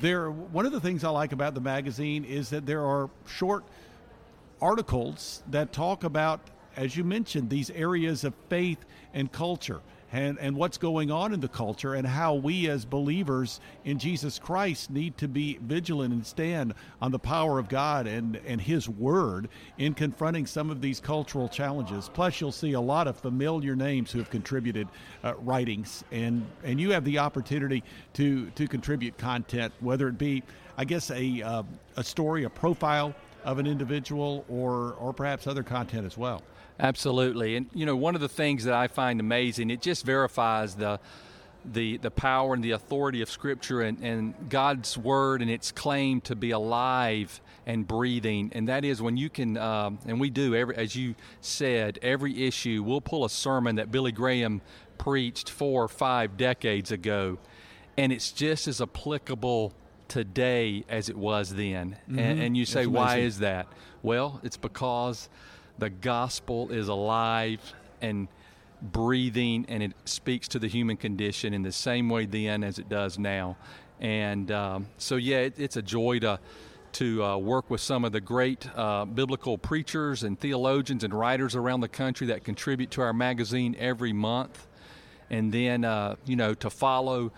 There, 0.00 0.30
one 0.30 0.66
of 0.66 0.72
the 0.72 0.80
things 0.80 1.02
I 1.02 1.10
like 1.10 1.32
about 1.32 1.54
the 1.54 1.60
magazine 1.60 2.24
is 2.24 2.50
that 2.50 2.66
there 2.66 2.84
are 2.84 3.10
short 3.26 3.64
articles 4.60 5.42
that 5.50 5.72
talk 5.72 6.04
about, 6.04 6.40
as 6.76 6.96
you 6.96 7.02
mentioned, 7.04 7.50
these 7.50 7.70
areas 7.70 8.24
of 8.24 8.34
faith 8.48 8.84
and 9.14 9.30
culture. 9.32 9.80
And, 10.12 10.38
and 10.38 10.56
what's 10.56 10.78
going 10.78 11.10
on 11.10 11.32
in 11.32 11.40
the 11.40 11.48
culture 11.48 11.94
and 11.94 12.06
how 12.06 12.34
we 12.34 12.68
as 12.68 12.84
believers 12.84 13.60
in 13.84 13.98
Jesus 13.98 14.38
Christ 14.38 14.90
need 14.90 15.16
to 15.18 15.28
be 15.28 15.58
vigilant 15.62 16.12
and 16.12 16.26
stand 16.26 16.74
on 17.00 17.12
the 17.12 17.18
power 17.18 17.58
of 17.58 17.68
God 17.68 18.06
and, 18.06 18.40
and 18.46 18.60
His 18.60 18.88
Word 18.88 19.48
in 19.78 19.94
confronting 19.94 20.46
some 20.46 20.70
of 20.70 20.80
these 20.80 21.00
cultural 21.00 21.48
challenges. 21.48 22.10
Plus, 22.12 22.40
you'll 22.40 22.52
see 22.52 22.72
a 22.72 22.80
lot 22.80 23.06
of 23.06 23.16
familiar 23.16 23.76
names 23.76 24.10
who 24.10 24.18
have 24.18 24.30
contributed 24.30 24.88
uh, 25.22 25.34
writings, 25.38 26.04
and, 26.10 26.44
and 26.64 26.80
you 26.80 26.90
have 26.90 27.04
the 27.04 27.18
opportunity 27.18 27.84
to, 28.14 28.50
to 28.50 28.66
contribute 28.66 29.16
content, 29.16 29.72
whether 29.80 30.08
it 30.08 30.18
be, 30.18 30.42
I 30.76 30.84
guess, 30.84 31.10
a, 31.10 31.42
uh, 31.42 31.62
a 31.96 32.04
story, 32.04 32.44
a 32.44 32.50
profile 32.50 33.14
of 33.44 33.58
an 33.58 33.66
individual, 33.66 34.44
or, 34.48 34.94
or 34.94 35.12
perhaps 35.12 35.46
other 35.46 35.62
content 35.62 36.04
as 36.04 36.18
well. 36.18 36.42
Absolutely. 36.80 37.56
And, 37.56 37.66
you 37.74 37.84
know, 37.84 37.94
one 37.94 38.14
of 38.14 38.20
the 38.20 38.28
things 38.28 38.64
that 38.64 38.74
I 38.74 38.88
find 38.88 39.20
amazing, 39.20 39.70
it 39.70 39.82
just 39.82 40.04
verifies 40.04 40.74
the, 40.74 40.98
the, 41.64 41.98
the 41.98 42.10
power 42.10 42.54
and 42.54 42.64
the 42.64 42.70
authority 42.70 43.20
of 43.20 43.30
Scripture 43.30 43.82
and, 43.82 44.02
and 44.02 44.34
God's 44.48 44.96
Word 44.96 45.42
and 45.42 45.50
its 45.50 45.72
claim 45.72 46.20
to 46.22 46.34
be 46.34 46.52
alive 46.52 47.40
and 47.66 47.86
breathing. 47.86 48.50
And 48.54 48.68
that 48.68 48.84
is 48.84 49.02
when 49.02 49.18
you 49.18 49.28
can, 49.28 49.58
um, 49.58 49.98
and 50.06 50.18
we 50.18 50.30
do, 50.30 50.54
every, 50.54 50.74
as 50.76 50.96
you 50.96 51.14
said, 51.42 51.98
every 52.00 52.46
issue, 52.46 52.82
we'll 52.82 53.02
pull 53.02 53.24
a 53.24 53.30
sermon 53.30 53.76
that 53.76 53.92
Billy 53.92 54.12
Graham 54.12 54.62
preached 54.96 55.50
four 55.50 55.84
or 55.84 55.88
five 55.88 56.36
decades 56.36 56.90
ago, 56.90 57.38
and 57.96 58.12
it's 58.12 58.32
just 58.32 58.68
as 58.68 58.80
applicable 58.80 59.74
today 60.08 60.84
as 60.88 61.08
it 61.08 61.16
was 61.16 61.54
then. 61.54 61.96
Mm-hmm. 62.08 62.18
And, 62.18 62.40
and, 62.40 62.56
you 62.56 62.64
say, 62.64 62.86
why 62.86 63.18
is 63.18 63.38
that? 63.38 63.68
Well, 64.02 64.40
it's 64.42 64.56
because 64.56 65.28
the 65.80 65.90
gospel 65.90 66.70
is 66.70 66.88
alive 66.88 67.60
and 68.00 68.28
breathing 68.82 69.66
and 69.68 69.82
it 69.82 69.92
speaks 70.04 70.48
to 70.48 70.58
the 70.58 70.68
human 70.68 70.96
condition 70.96 71.52
in 71.52 71.62
the 71.62 71.72
same 71.72 72.08
way 72.08 72.26
then 72.26 72.62
as 72.62 72.78
it 72.78 72.88
does 72.88 73.18
now. 73.18 73.56
And 74.00 74.50
um, 74.50 74.86
so, 74.96 75.16
yeah, 75.16 75.38
it, 75.38 75.54
it's 75.58 75.76
a 75.76 75.82
joy 75.82 76.20
to 76.20 76.38
to 76.92 77.22
uh, 77.22 77.36
work 77.36 77.70
with 77.70 77.80
some 77.80 78.04
of 78.04 78.10
the 78.10 78.20
great 78.20 78.66
uh, 78.76 79.04
biblical 79.04 79.56
preachers 79.56 80.24
and 80.24 80.38
theologians 80.38 81.04
and 81.04 81.14
writers 81.14 81.54
around 81.54 81.82
the 81.82 81.88
country 81.88 82.26
that 82.26 82.42
contribute 82.42 82.90
to 82.90 83.00
our 83.00 83.12
magazine 83.12 83.76
every 83.78 84.12
month. 84.12 84.66
And 85.30 85.52
then, 85.52 85.84
uh, 85.84 86.16
you 86.24 86.34
know, 86.34 86.52
to 86.54 86.68
follow 86.68 87.30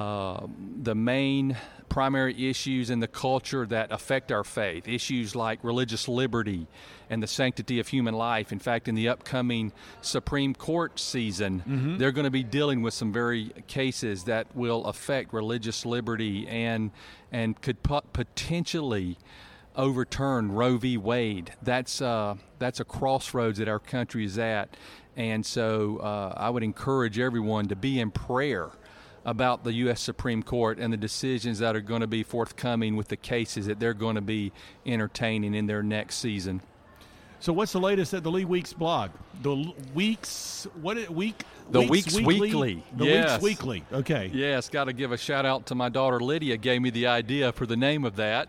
uh, 0.00 0.46
the 0.82 0.96
main 0.96 1.56
primary 1.88 2.48
issues 2.48 2.90
in 2.90 3.00
the 3.00 3.08
culture 3.08 3.66
that 3.66 3.90
affect 3.92 4.30
our 4.30 4.44
faith, 4.44 4.86
issues 4.88 5.34
like 5.34 5.62
religious 5.62 6.08
liberty 6.08 6.66
and 7.10 7.22
the 7.22 7.26
sanctity 7.26 7.80
of 7.80 7.88
human 7.88 8.14
life. 8.14 8.52
In 8.52 8.58
fact, 8.58 8.88
in 8.88 8.94
the 8.94 9.08
upcoming 9.08 9.72
Supreme 10.02 10.54
Court 10.54 10.98
season, 10.98 11.60
mm-hmm. 11.60 11.96
they're 11.98 12.12
going 12.12 12.24
to 12.24 12.30
be 12.30 12.42
dealing 12.42 12.82
with 12.82 12.94
some 12.94 13.12
very 13.12 13.50
cases 13.66 14.24
that 14.24 14.46
will 14.54 14.84
affect 14.84 15.32
religious 15.32 15.86
liberty 15.86 16.46
and 16.48 16.90
and 17.30 17.60
could 17.60 17.82
potentially 17.82 19.18
overturn 19.76 20.52
Roe 20.52 20.76
v. 20.76 20.96
Wade. 20.96 21.52
That's 21.62 22.02
uh, 22.02 22.36
that's 22.58 22.80
a 22.80 22.84
crossroads 22.84 23.58
that 23.58 23.68
our 23.68 23.78
country 23.78 24.24
is 24.24 24.38
at, 24.38 24.76
and 25.16 25.44
so 25.44 25.98
uh, 25.98 26.34
I 26.36 26.50
would 26.50 26.62
encourage 26.62 27.18
everyone 27.18 27.68
to 27.68 27.76
be 27.76 28.00
in 28.00 28.10
prayer 28.10 28.70
about 29.28 29.62
the 29.62 29.72
U.S. 29.74 30.00
Supreme 30.00 30.42
Court 30.42 30.78
and 30.78 30.92
the 30.92 30.96
decisions 30.96 31.58
that 31.58 31.76
are 31.76 31.80
going 31.80 32.00
to 32.00 32.06
be 32.06 32.22
forthcoming 32.22 32.96
with 32.96 33.08
the 33.08 33.16
cases 33.16 33.66
that 33.66 33.78
they're 33.78 33.94
going 33.94 34.14
to 34.14 34.22
be 34.22 34.52
entertaining 34.86 35.54
in 35.54 35.66
their 35.66 35.82
next 35.82 36.16
season. 36.16 36.62
So, 37.40 37.52
what's 37.52 37.72
the 37.72 37.80
latest 37.80 38.14
at 38.14 38.24
the 38.24 38.30
Lee 38.30 38.44
Weeks 38.44 38.72
blog? 38.72 39.10
The 39.42 39.72
Weeks, 39.94 40.66
what 40.80 40.98
it, 40.98 41.08
week? 41.08 41.44
The 41.70 41.82
Weeks, 41.82 42.14
Weeks 42.14 42.16
Weekly. 42.16 42.40
Weekly. 42.40 42.84
The 42.96 43.04
yes. 43.04 43.42
Weeks 43.42 43.62
Weekly. 43.62 43.84
Okay. 43.92 44.30
Yes, 44.34 44.68
got 44.68 44.84
to 44.84 44.92
give 44.92 45.12
a 45.12 45.16
shout 45.16 45.46
out 45.46 45.66
to 45.66 45.76
my 45.76 45.88
daughter 45.88 46.18
Lydia. 46.18 46.56
Gave 46.56 46.82
me 46.82 46.90
the 46.90 47.06
idea 47.06 47.52
for 47.52 47.66
the 47.66 47.76
name 47.76 48.04
of 48.04 48.16
that. 48.16 48.48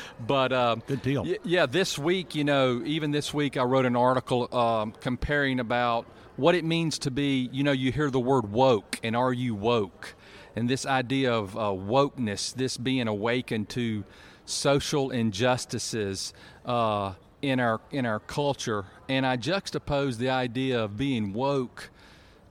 but 0.26 0.52
um, 0.52 0.82
good 0.86 1.02
deal. 1.02 1.24
Y- 1.24 1.38
yeah, 1.42 1.66
this 1.66 1.98
week, 1.98 2.36
you 2.36 2.44
know, 2.44 2.82
even 2.84 3.10
this 3.10 3.34
week, 3.34 3.56
I 3.56 3.64
wrote 3.64 3.86
an 3.86 3.96
article 3.96 4.54
um, 4.56 4.92
comparing 5.00 5.58
about 5.58 6.06
what 6.36 6.54
it 6.54 6.64
means 6.64 6.98
to 7.00 7.10
be, 7.10 7.48
you 7.52 7.62
know, 7.62 7.72
you 7.72 7.92
hear 7.92 8.10
the 8.10 8.20
word 8.20 8.50
woke, 8.50 8.98
and 9.02 9.16
are 9.16 9.32
you 9.32 9.54
woke? 9.54 10.14
And 10.56 10.68
this 10.68 10.86
idea 10.86 11.32
of 11.32 11.56
uh, 11.56 11.60
wokeness, 11.60 12.54
this 12.54 12.76
being 12.76 13.08
awakened 13.08 13.68
to 13.70 14.04
social 14.44 15.10
injustices 15.10 16.34
uh, 16.66 17.14
in 17.40 17.58
our 17.60 17.80
in 17.90 18.06
our 18.06 18.20
culture, 18.20 18.84
and 19.08 19.26
I 19.26 19.36
juxtapose 19.36 20.18
the 20.18 20.30
idea 20.30 20.82
of 20.82 20.96
being 20.96 21.32
woke 21.32 21.90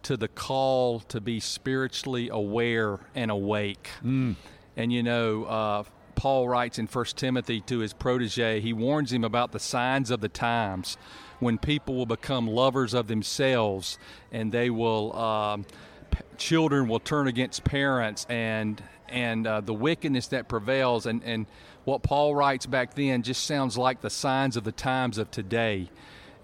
to 0.04 0.18
the 0.18 0.28
call 0.28 1.00
to 1.02 1.22
be 1.22 1.40
spiritually 1.40 2.30
aware 2.30 3.00
and 3.14 3.30
awake. 3.30 3.90
Mm. 4.04 4.36
And 4.76 4.92
you 4.92 5.04
know, 5.04 5.46
uh, 5.46 5.84
Paul 6.16 6.48
writes 6.48 6.80
in 6.80 6.88
First 6.88 7.18
Timothy 7.18 7.62
to 7.62 7.80
his 7.80 7.94
protege, 7.94 8.60
he 8.60 8.74
warns 8.74 9.12
him 9.12 9.24
about 9.24 9.52
the 9.52 9.60
signs 9.60 10.12
of 10.12 10.22
the 10.22 10.30
times 10.30 10.98
when 11.40 11.58
people 11.58 11.96
will 11.96 12.06
become 12.06 12.48
lovers 12.48 12.94
of 12.94 13.08
themselves 13.08 13.98
and 14.32 14.52
they 14.52 14.70
will 14.70 15.16
um, 15.16 15.66
p- 16.12 16.20
children 16.38 16.88
will 16.88 17.00
turn 17.00 17.28
against 17.28 17.64
parents 17.64 18.26
and 18.30 18.82
and 19.10 19.46
uh, 19.46 19.60
the 19.60 19.74
wickedness 19.74 20.28
that 20.28 20.48
prevails. 20.48 21.06
And 21.06 21.24
and 21.24 21.48
what 21.84 22.04
Paul 22.04 22.36
writes 22.36 22.66
back 22.66 22.94
then 22.94 23.24
just 23.24 23.46
sounds 23.46 23.78
like 23.78 24.02
the 24.02 24.10
signs 24.10 24.56
of 24.56 24.64
the 24.64 24.72
times 24.72 25.18
of 25.18 25.32
today. 25.32 25.90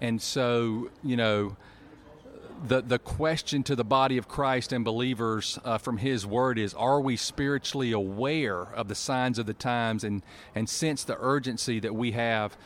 And 0.00 0.20
so 0.20 0.90
you 1.02 1.16
know 1.16 1.56
the 2.66 2.80
the 2.80 2.98
question 2.98 3.62
to 3.64 3.76
the 3.76 3.84
body 3.84 4.18
of 4.18 4.28
Christ 4.28 4.72
and 4.72 4.84
believers 4.84 5.58
uh, 5.64 5.78
from 5.78 5.98
His 5.98 6.26
Word 6.26 6.58
is: 6.58 6.74
Are 6.74 7.00
we 7.00 7.16
spiritually 7.16 7.92
aware 7.92 8.62
of 8.62 8.88
the 8.88 8.94
signs 8.94 9.38
of 9.38 9.46
the 9.46 9.54
times 9.54 10.04
and 10.04 10.22
and 10.54 10.68
sense 10.68 11.04
the 11.04 11.16
urgency 11.18 11.80
that 11.80 11.94
we 11.94 12.12
have 12.12 12.56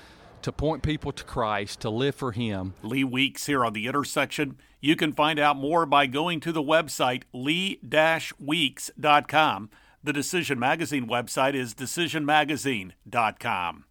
to 0.43 0.53
point 0.53 0.83
people 0.83 1.13
to 1.13 1.25
Christ, 1.25 1.81
to 1.81 1.91
live 1.91 2.17
for 2.17 2.33
Him. 2.33 2.75
Lee 2.83 3.05
Weeks 3.05 3.47
here 3.47 3.65
on 3.65 3.73
The 3.73 3.87
Intersection. 3.87 4.59
You 4.81 4.97
can 4.97 5.13
find 5.13 5.39
out 5.39 5.57
more 5.57 5.87
by 5.87 6.07
going 6.07 6.41
to 6.41 6.51
the 6.53 6.63
website 6.63 7.23
lee-weeks.com. 7.33 9.71
The 10.05 10.13
Decision 10.13 10.59
Magazine 10.59 11.07
website 11.07 11.55
is 11.55 11.75
decisionmagazine.com. 11.75 13.85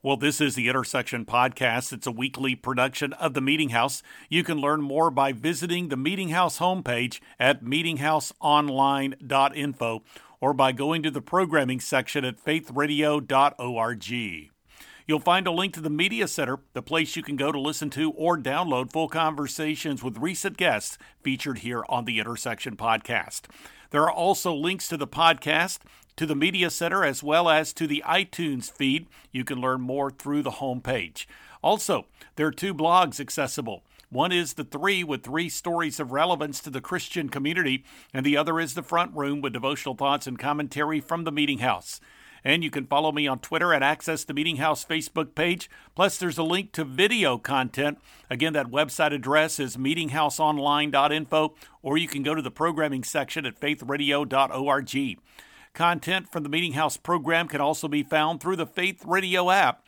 Well, 0.00 0.16
this 0.16 0.40
is 0.40 0.54
the 0.54 0.68
Intersection 0.68 1.24
Podcast. 1.24 1.92
It's 1.92 2.06
a 2.06 2.12
weekly 2.12 2.54
production 2.54 3.12
of 3.14 3.34
the 3.34 3.40
Meeting 3.40 3.70
House. 3.70 4.00
You 4.28 4.44
can 4.44 4.58
learn 4.58 4.80
more 4.80 5.10
by 5.10 5.32
visiting 5.32 5.88
the 5.88 5.96
Meeting 5.96 6.28
House 6.28 6.60
homepage 6.60 7.18
at 7.40 7.64
meetinghouseonline.info 7.64 10.02
or 10.40 10.54
by 10.54 10.70
going 10.70 11.02
to 11.02 11.10
the 11.10 11.20
programming 11.20 11.80
section 11.80 12.24
at 12.24 12.44
faithradio.org. 12.44 14.50
You'll 15.08 15.18
find 15.18 15.48
a 15.48 15.50
link 15.50 15.74
to 15.74 15.80
the 15.80 15.90
Media 15.90 16.28
Center, 16.28 16.60
the 16.74 16.82
place 16.82 17.16
you 17.16 17.24
can 17.24 17.34
go 17.34 17.50
to 17.50 17.58
listen 17.58 17.90
to 17.90 18.12
or 18.12 18.38
download 18.38 18.92
full 18.92 19.08
conversations 19.08 20.04
with 20.04 20.18
recent 20.18 20.56
guests 20.56 20.96
featured 21.24 21.58
here 21.58 21.84
on 21.88 22.04
the 22.04 22.20
Intersection 22.20 22.76
Podcast. 22.76 23.46
There 23.90 24.02
are 24.02 24.12
also 24.12 24.54
links 24.54 24.86
to 24.88 24.98
the 24.98 25.06
podcast, 25.06 25.78
to 26.18 26.26
the 26.26 26.34
Media 26.34 26.68
Center, 26.68 27.04
as 27.04 27.22
well 27.22 27.48
as 27.48 27.72
to 27.72 27.86
the 27.86 28.02
iTunes 28.06 28.70
feed. 28.70 29.06
You 29.32 29.44
can 29.44 29.60
learn 29.60 29.80
more 29.80 30.10
through 30.10 30.42
the 30.42 30.50
homepage. 30.50 31.26
Also, 31.62 32.06
there 32.36 32.46
are 32.46 32.52
two 32.52 32.74
blogs 32.74 33.20
accessible. 33.20 33.84
One 34.10 34.32
is 34.32 34.54
the 34.54 34.64
three 34.64 35.04
with 35.04 35.22
three 35.22 35.48
stories 35.48 36.00
of 36.00 36.12
relevance 36.12 36.60
to 36.60 36.70
the 36.70 36.80
Christian 36.80 37.28
community, 37.28 37.84
and 38.12 38.26
the 38.26 38.36
other 38.36 38.58
is 38.58 38.74
the 38.74 38.82
front 38.82 39.14
room 39.14 39.40
with 39.40 39.52
devotional 39.52 39.94
thoughts 39.94 40.26
and 40.26 40.38
commentary 40.38 41.00
from 41.00 41.24
the 41.24 41.32
meeting 41.32 41.58
house. 41.58 42.00
And 42.42 42.64
you 42.64 42.70
can 42.70 42.86
follow 42.86 43.12
me 43.12 43.28
on 43.28 43.38
Twitter 43.38 43.72
and 43.72 43.84
access 43.84 44.24
the 44.24 44.34
Meeting 44.34 44.56
House 44.56 44.84
Facebook 44.84 45.34
page. 45.34 45.70
Plus, 45.94 46.18
there's 46.18 46.38
a 46.38 46.42
link 46.42 46.72
to 46.72 46.84
video 46.84 47.36
content. 47.38 47.98
Again, 48.30 48.54
that 48.54 48.70
website 48.70 49.12
address 49.12 49.60
is 49.60 49.76
meetinghouseonline.info, 49.76 51.54
or 51.82 51.98
you 51.98 52.08
can 52.08 52.22
go 52.22 52.34
to 52.34 52.42
the 52.42 52.50
programming 52.50 53.04
section 53.04 53.44
at 53.44 53.60
faithradio.org. 53.60 55.18
Content 55.78 56.28
from 56.28 56.42
the 56.42 56.48
Meeting 56.48 56.72
House 56.72 56.96
program 56.96 57.46
can 57.46 57.60
also 57.60 57.86
be 57.86 58.02
found 58.02 58.40
through 58.40 58.56
the 58.56 58.66
Faith 58.66 59.04
Radio 59.04 59.48
app 59.48 59.84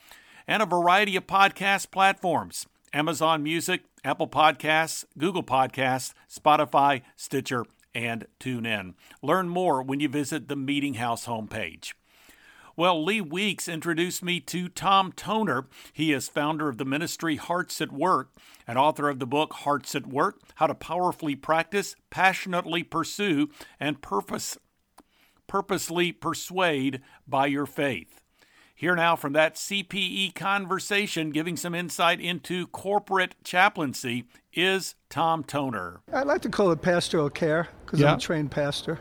and 0.47 0.63
a 0.63 0.67
variety 0.67 1.17
of 1.17 1.27
podcast 1.27 1.91
platforms 1.91 2.65
Amazon 2.93 3.43
Music, 3.43 3.83
Apple 4.05 4.29
Podcasts, 4.29 5.05
Google 5.19 5.43
Podcasts, 5.43 6.15
Spotify, 6.33 7.03
Stitcher, 7.17 7.65
and 7.93 8.29
TuneIn. 8.39 8.95
Learn 9.21 9.49
more 9.49 9.83
when 9.83 9.99
you 9.99 10.09
visit 10.09 10.47
the 10.47 10.55
Meeting 10.55 10.95
House 10.95 11.27
homepage. 11.27 11.95
Well, 12.77 13.05
Lee 13.05 13.21
Weeks 13.21 13.67
introduced 13.67 14.23
me 14.23 14.39
to 14.43 14.69
Tom 14.69 15.11
Toner. 15.11 15.67
He 15.93 16.13
is 16.13 16.29
founder 16.29 16.69
of 16.69 16.79
the 16.79 16.85
ministry 16.85 17.35
Hearts 17.35 17.81
at 17.81 17.91
Work 17.91 18.31
and 18.65 18.79
author 18.79 19.09
of 19.09 19.19
the 19.19 19.27
book 19.27 19.55
Hearts 19.55 19.97
at 19.97 20.07
Work 20.07 20.39
How 20.55 20.69
to 20.69 20.75
Powerfully 20.75 21.35
Practice, 21.35 21.97
Passionately 22.11 22.85
Pursue, 22.85 23.49
and 23.81 24.01
Purpose, 24.01 24.57
Purposely 25.51 26.13
Persuade 26.13 27.01
by 27.27 27.47
Your 27.47 27.67
Faith. 27.67 28.23
Here 28.73 28.95
now 28.95 29.17
from 29.17 29.33
that 29.33 29.57
CPE 29.57 30.33
conversation, 30.37 31.31
giving 31.31 31.57
some 31.57 31.75
insight 31.75 32.21
into 32.21 32.69
corporate 32.69 33.35
chaplaincy, 33.43 34.27
is 34.53 34.95
Tom 35.09 35.43
Toner. 35.43 36.03
I'd 36.13 36.29
like 36.29 36.43
to 36.43 36.49
call 36.51 36.71
it 36.71 36.81
pastoral 36.83 37.29
care 37.31 37.67
because 37.85 37.99
Yeah. 37.99 38.13
I'm 38.13 38.19
a 38.19 38.21
trained 38.21 38.53
pastor. 38.53 39.01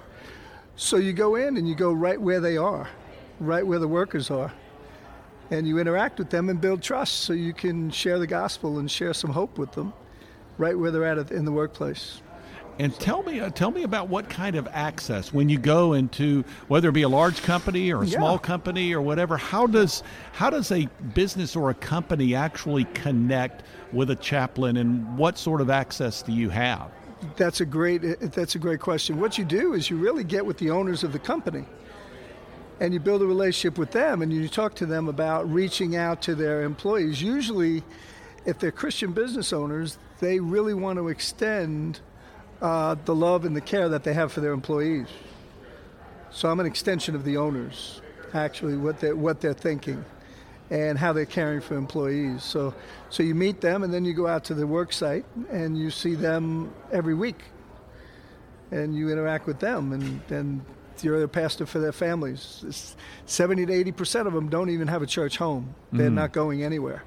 So 0.76 0.98
you 0.98 1.14
go 1.14 1.36
in 1.36 1.56
and 1.56 1.70
you 1.70 1.76
go 1.76 1.94
right 1.94 2.20
where 2.20 2.40
they 2.40 2.58
are, 2.58 2.90
right 3.40 3.66
where 3.66 3.78
the 3.78 3.88
workers 3.88 4.32
are, 4.32 4.52
and 5.52 5.68
you 5.68 5.78
interact 5.78 6.18
with 6.18 6.32
them 6.32 6.50
and 6.50 6.60
build 6.60 6.82
trust 6.82 7.20
so 7.20 7.34
you 7.34 7.54
can 7.54 7.92
share 7.92 8.18
the 8.18 8.26
gospel 8.26 8.80
and 8.80 8.90
share 8.90 9.14
some 9.14 9.30
hope 9.30 9.60
with 9.60 9.74
them 9.74 9.94
right 10.58 10.78
where 10.78 10.90
they're 10.90 11.06
at 11.06 11.30
in 11.32 11.46
the 11.46 11.52
workplace. 11.52 12.24
And 12.80 12.98
tell 12.98 13.24
me, 13.24 13.42
uh, 13.42 13.50
tell 13.50 13.72
me 13.72 13.84
about 13.84 14.08
what 14.08 14.30
kind 14.30 14.56
of 14.56 14.66
access 14.72 15.34
when 15.34 15.50
you 15.50 15.58
go 15.58 15.94
into 15.94 16.46
whether 16.70 16.88
it 16.88 16.94
be 16.94 17.02
a 17.02 17.10
large 17.10 17.44
company 17.44 17.92
or 17.92 18.04
a 18.04 18.06
Yeah. 18.06 18.18
small 18.18 18.40
company 18.40 18.94
or 18.94 19.02
whatever. 19.02 19.36
How 19.36 19.68
does 19.68 20.02
how 20.32 20.50
does 20.50 20.72
a 20.72 20.88
business 21.14 21.58
or 21.58 21.70
a 21.70 21.74
company 21.74 22.34
actually 22.34 22.86
connect 22.94 23.64
with 23.92 24.10
a 24.12 24.16
chaplain, 24.16 24.78
and 24.78 25.18
what 25.18 25.38
sort 25.38 25.60
of 25.60 25.70
access 25.70 26.22
do 26.22 26.32
you 26.32 26.50
have? 26.52 26.90
That's 27.36 27.60
a 27.60 27.66
great 27.66 28.02
that's 28.32 28.56
a 28.56 28.60
great 28.60 28.80
question. 28.80 29.20
What 29.20 29.38
you 29.38 29.44
do 29.44 29.74
is 29.74 29.90
you 29.90 29.98
really 29.98 30.24
get 30.24 30.46
with 30.46 30.58
the 30.58 30.70
owners 30.70 31.04
of 31.04 31.12
the 31.12 31.20
company 31.20 31.66
and 32.80 32.94
you 32.94 33.00
build 33.02 33.22
a 33.22 33.26
relationship 33.26 33.78
with 33.78 33.92
them 33.92 34.22
and 34.22 34.32
you 34.32 34.48
talk 34.48 34.74
to 34.76 34.86
them 34.86 35.10
about 35.10 35.52
reaching 35.52 35.98
out 35.98 36.22
to 36.22 36.34
their 36.34 36.64
employees. 36.64 37.22
Usually 37.22 37.84
if 38.46 38.58
they're 38.58 38.72
Christian 38.72 39.12
business 39.12 39.52
owners, 39.52 39.98
they 40.22 40.40
really 40.40 40.74
want 40.74 40.98
to 40.98 41.10
extend 41.10 42.00
uh, 42.62 42.96
the 43.06 43.16
love 43.16 43.46
and 43.46 43.56
the 43.56 43.62
care 43.62 43.90
that 43.90 44.04
they 44.04 44.14
have 44.14 44.32
for 44.32 44.42
their 44.42 44.54
employees. 44.54 45.08
So 46.32 46.50
I'm 46.50 46.60
an 46.60 46.66
extension 46.66 47.16
of 47.16 47.24
the 47.24 47.38
owners, 47.38 48.02
actually, 48.34 48.78
what 48.78 49.00
they're, 49.00 49.16
what 49.16 49.42
they're 49.42 49.54
thinking 49.54 50.06
and 50.70 50.98
how 50.98 51.14
they're 51.14 51.26
caring 51.26 51.62
for 51.62 51.76
employees. 51.76 52.44
So, 52.44 52.74
so 53.10 53.24
you 53.24 53.34
meet 53.34 53.62
them 53.62 53.84
and 53.84 53.94
then 53.94 54.06
you 54.06 54.14
go 54.14 54.28
out 54.28 54.44
to 54.46 54.54
the 54.54 54.68
work 54.68 54.94
site 54.94 55.26
and 55.50 55.78
you 55.78 55.90
see 55.90 56.14
them 56.16 56.72
every 56.92 57.16
week 57.16 57.42
and 58.72 58.96
you 58.96 59.10
interact 59.10 59.48
with 59.48 59.60
them 59.60 59.94
and, 59.94 60.22
and 60.30 60.62
you're 61.02 61.24
a 61.24 61.28
pastor 61.28 61.66
for 61.66 61.80
their 61.80 61.92
families. 61.92 62.64
It's 62.68 62.96
70 63.26 63.68
to 63.68 63.74
80 63.74 63.92
percent 63.94 64.28
of 64.28 64.34
them 64.34 64.50
don't 64.50 64.70
even 64.70 64.88
have 64.88 65.02
a 65.02 65.08
church 65.08 65.38
home. 65.38 65.74
They're 65.92 66.10
not 66.10 66.34
going 66.34 66.64
anywhere. 66.64 67.04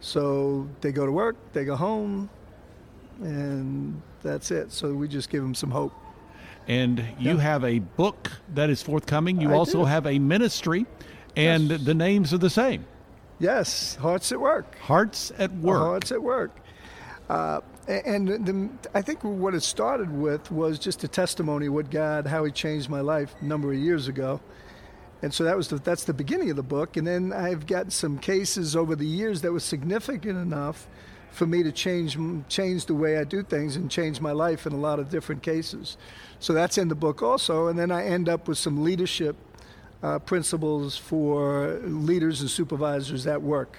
So 0.00 0.68
they 0.80 0.92
go 0.92 1.04
to 1.04 1.12
work, 1.12 1.36
they 1.52 1.64
go 1.64 1.76
home, 1.76 2.30
and 3.20 4.00
that's 4.22 4.50
it. 4.50 4.72
So 4.72 4.92
we 4.94 5.08
just 5.08 5.30
give 5.30 5.42
them 5.42 5.54
some 5.54 5.70
hope. 5.70 5.92
And 6.68 7.04
you 7.18 7.36
have 7.38 7.64
a 7.64 7.78
book 7.80 8.30
that 8.54 8.70
is 8.70 8.82
forthcoming. 8.82 9.40
You 9.40 9.50
I 9.52 9.54
also 9.56 9.78
do. 9.80 9.84
have 9.86 10.06
a 10.06 10.18
ministry, 10.18 10.86
and 11.36 11.70
Yes. 11.70 11.80
the 11.84 11.94
names 11.94 12.32
are 12.34 12.38
the 12.38 12.50
same. 12.50 12.84
Yes, 13.38 13.96
hearts 13.96 14.30
at 14.32 14.40
work. 14.40 14.76
Hearts 14.78 15.32
at 15.38 15.50
Work. 15.52 15.78
Hearts 15.80 16.12
at 16.12 16.22
work. 16.22 16.50
Uh, 17.28 17.60
and 17.88 18.28
the, 18.28 18.68
I 18.94 19.02
think 19.02 19.24
what 19.24 19.54
it 19.54 19.62
started 19.62 20.12
with 20.12 20.50
was 20.52 20.78
just 20.78 21.02
a 21.04 21.08
testimony 21.08 21.66
of 21.66 21.72
what 21.72 21.90
God, 21.90 22.26
how 22.26 22.44
He 22.44 22.52
changed 22.52 22.88
my 22.90 23.00
life 23.00 23.34
a 23.40 23.44
number 23.44 23.72
of 23.72 23.78
years 23.78 24.08
ago. 24.08 24.40
And 25.22 25.32
so 25.34 25.44
that 25.44 25.56
was 25.56 25.68
the, 25.68 25.76
that's 25.78 26.04
the 26.04 26.14
beginning 26.14 26.50
of 26.50 26.56
the 26.56 26.62
book. 26.62 26.96
And 26.96 27.06
then 27.06 27.32
I've 27.32 27.66
got 27.66 27.92
some 27.92 28.18
cases 28.18 28.76
over 28.76 28.94
the 28.94 29.06
years 29.06 29.42
that 29.42 29.52
was 29.52 29.64
significant 29.64 30.38
enough 30.38 30.86
for 31.30 31.46
me 31.46 31.62
to 31.62 31.72
change 31.72 32.18
change 32.48 32.86
the 32.86 32.94
way 32.94 33.18
I 33.18 33.24
do 33.24 33.42
things 33.42 33.76
and 33.76 33.90
change 33.90 34.20
my 34.20 34.32
life 34.32 34.66
in 34.66 34.72
a 34.72 34.76
lot 34.76 34.98
of 34.98 35.08
different 35.10 35.42
cases. 35.42 35.96
So 36.38 36.52
that's 36.52 36.78
in 36.78 36.88
the 36.88 36.94
book 36.94 37.22
also. 37.22 37.68
And 37.68 37.78
then 37.78 37.90
I 37.90 38.04
end 38.06 38.28
up 38.28 38.48
with 38.48 38.58
some 38.58 38.82
leadership 38.82 39.36
uh, 40.02 40.18
principles 40.18 40.96
for 40.96 41.78
leaders 41.84 42.40
and 42.40 42.50
supervisors 42.50 43.26
at 43.26 43.40
work, 43.40 43.76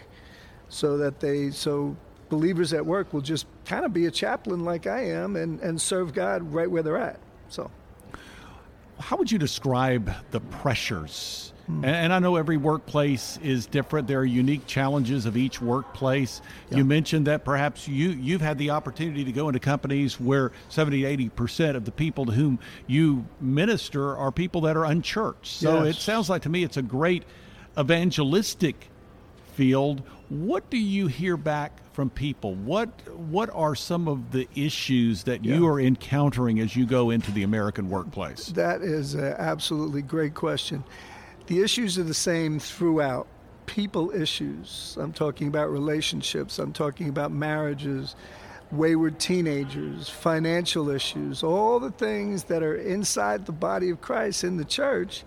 so 0.69 0.97
that 0.97 1.19
they 1.19 1.51
so 1.51 1.95
believers 2.29 2.73
at 2.73 2.85
work 2.85 3.13
will 3.13 3.21
just 3.21 3.45
kind 3.65 3.83
of 3.85 3.91
be 3.91 4.05
a 4.05 4.11
chaplain 4.11 4.63
like 4.63 4.87
I 4.87 5.05
am 5.05 5.35
and, 5.35 5.59
and 5.59 5.81
serve 5.81 6.13
God 6.13 6.53
right 6.53 6.69
where 6.69 6.83
they're 6.83 6.97
at. 6.97 7.19
So. 7.49 7.69
How 8.99 9.17
would 9.17 9.31
you 9.31 9.39
describe 9.39 10.13
the 10.29 10.39
pressures? 10.39 11.50
Mm. 11.69 11.77
And, 11.77 11.85
and 11.85 12.13
I 12.13 12.19
know 12.19 12.35
every 12.35 12.57
workplace 12.57 13.37
is 13.43 13.65
different. 13.65 14.07
There 14.07 14.19
are 14.19 14.25
unique 14.25 14.65
challenges 14.65 15.25
of 15.25 15.37
each 15.37 15.61
workplace. 15.61 16.41
You 16.69 16.85
mentioned 16.85 17.27
that 17.27 17.43
perhaps 17.43 17.87
you, 17.87 18.09
you've 18.09 18.41
had 18.41 18.57
the 18.57 18.71
opportunity 18.71 19.23
to 19.23 19.31
go 19.31 19.49
into 19.49 19.59
companies 19.59 20.19
where 20.19 20.51
70, 20.69 21.01
80% 21.29 21.75
of 21.75 21.85
the 21.85 21.91
people 21.91 22.25
to 22.25 22.31
whom 22.31 22.59
you 22.87 23.25
minister 23.39 24.15
are 24.15 24.31
people 24.31 24.61
that 24.61 24.77
are 24.77 24.85
unchurched. 24.85 25.45
So 25.59 25.83
Yes. 25.83 25.97
it 25.97 25.99
sounds 26.01 26.29
like 26.29 26.43
to 26.43 26.49
me 26.49 26.63
it's 26.63 26.77
a 26.77 26.81
great 26.81 27.23
evangelistic 27.77 28.89
field. 29.53 30.01
What 30.29 30.69
do 30.69 30.77
you 30.77 31.07
hear 31.07 31.35
back 31.37 31.77
from 31.93 32.09
people? 32.09 32.55
What 32.55 32.89
what 33.17 33.49
are 33.53 33.75
some 33.75 34.07
of 34.07 34.31
the 34.31 34.47
issues 34.55 35.23
that 35.23 35.43
you 35.43 35.67
are 35.67 35.79
encountering 35.79 36.59
as 36.61 36.75
you 36.75 36.85
go 36.85 37.09
into 37.09 37.31
the 37.31 37.43
American 37.43 37.89
workplace? 37.89 38.47
That 38.47 38.81
is 38.81 39.13
an 39.13 39.35
absolutely 39.37 40.01
great 40.01 40.33
question. 40.33 40.83
The 41.47 41.61
issues 41.61 41.97
are 41.97 42.03
the 42.03 42.13
same 42.13 42.59
throughout. 42.59 43.27
People 43.65 44.11
issues. 44.11 44.97
I'm 44.99 45.13
talking 45.13 45.47
about 45.47 45.71
relationships. 45.71 46.59
I'm 46.59 46.73
talking 46.73 47.09
about 47.09 47.31
marriages, 47.31 48.15
wayward 48.71 49.19
teenagers, 49.19 50.09
financial 50.09 50.89
issues. 50.89 51.43
All 51.43 51.79
the 51.79 51.91
things 51.91 52.45
that 52.45 52.63
are 52.63 52.75
inside 52.75 53.45
the 53.45 53.51
body 53.51 53.89
of 53.89 54.01
Christ 54.01 54.43
in 54.43 54.57
the 54.57 54.65
church 54.65 55.23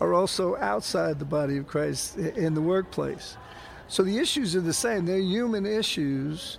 are 0.00 0.12
also 0.12 0.56
outside 0.56 1.18
the 1.18 1.24
body 1.24 1.56
of 1.56 1.66
Christ 1.66 2.18
in 2.18 2.54
the 2.54 2.60
workplace. 2.60 3.36
So 3.88 4.02
the 4.02 4.18
issues 4.18 4.54
are 4.54 4.60
the 4.60 4.74
same. 4.74 5.06
They're 5.06 5.18
human 5.18 5.64
issues 5.64 6.58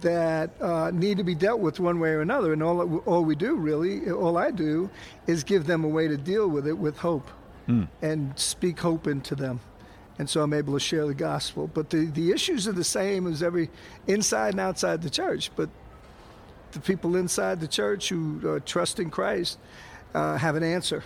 that 0.00 0.50
uh, 0.60 0.90
need 0.92 1.16
to 1.18 1.24
be 1.24 1.34
dealt 1.34 1.60
with 1.60 1.80
one 1.80 1.98
way 1.98 2.10
or 2.10 2.20
another. 2.20 2.52
And 2.52 2.62
all, 2.62 2.98
all 3.00 3.24
we 3.24 3.36
do, 3.36 3.56
really, 3.56 4.10
all 4.10 4.36
I 4.36 4.50
do, 4.50 4.90
is 5.26 5.44
give 5.44 5.66
them 5.66 5.84
a 5.84 5.88
way 5.88 6.08
to 6.08 6.16
deal 6.16 6.48
with 6.48 6.66
it 6.66 6.76
with 6.76 6.98
hope 6.98 7.30
and 8.02 8.38
speak 8.38 8.80
hope 8.80 9.06
into 9.06 9.34
them. 9.34 9.60
And 10.18 10.30
so 10.30 10.42
I'm 10.42 10.52
able 10.52 10.74
to 10.74 10.80
share 10.80 11.06
the 11.06 11.14
gospel. 11.14 11.68
But 11.72 11.90
the, 11.90 12.06
the 12.06 12.30
issues 12.30 12.68
are 12.68 12.72
the 12.72 12.84
same 12.84 13.26
as 13.26 13.42
every 13.42 13.68
inside 14.06 14.54
and 14.54 14.60
outside 14.60 15.02
the 15.02 15.10
church. 15.10 15.50
But 15.56 15.68
the 16.72 16.80
people 16.80 17.16
inside 17.16 17.60
the 17.60 17.68
church 17.68 18.10
who 18.10 18.40
uh, 18.48 18.60
trust 18.64 19.00
in 19.00 19.10
Christ 19.10 19.58
uh, 20.14 20.36
have 20.36 20.56
an 20.56 20.62
answer. 20.62 21.02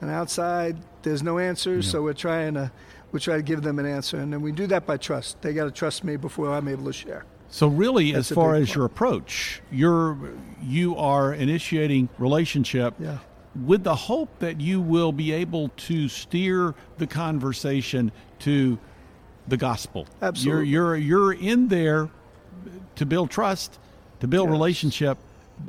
And 0.00 0.10
outside, 0.10 0.76
there's 1.02 1.22
no 1.22 1.38
answer, 1.38 1.80
so 1.82 2.02
we're 2.02 2.12
trying 2.12 2.54
to 2.54 2.70
we 3.12 3.20
try 3.20 3.36
to 3.36 3.42
give 3.42 3.62
them 3.62 3.78
an 3.78 3.86
answer, 3.86 4.18
and 4.18 4.32
then 4.32 4.42
we 4.42 4.52
do 4.52 4.66
that 4.66 4.84
by 4.84 4.96
trust. 4.96 5.40
They 5.40 5.54
got 5.54 5.64
to 5.64 5.70
trust 5.70 6.04
me 6.04 6.16
before 6.16 6.52
I'm 6.52 6.68
able 6.68 6.84
to 6.84 6.92
share. 6.92 7.24
So 7.48 7.68
really, 7.68 8.12
That's 8.12 8.30
as 8.30 8.34
far 8.34 8.56
as 8.56 8.74
your 8.74 8.84
approach, 8.84 9.62
you're 9.70 10.18
you 10.62 10.96
are 10.96 11.32
initiating 11.32 12.08
relationship 12.18 12.94
Yeah. 12.98 13.18
With 13.64 13.84
the 13.84 13.94
hope 13.94 14.38
that 14.40 14.60
you 14.60 14.80
will 14.80 15.12
be 15.12 15.32
able 15.32 15.70
to 15.76 16.08
steer 16.08 16.74
the 16.98 17.06
conversation 17.06 18.12
to 18.40 18.78
the 19.48 19.56
gospel. 19.56 20.06
Absolutely. 20.20 20.68
You're 20.68 20.94
you're 20.96 21.32
you're 21.32 21.32
in 21.32 21.68
there 21.68 22.08
to 22.96 23.06
build 23.06 23.30
trust, 23.30 23.78
to 24.20 24.26
build 24.26 24.48
Yes. 24.48 24.52
relationship, 24.52 25.18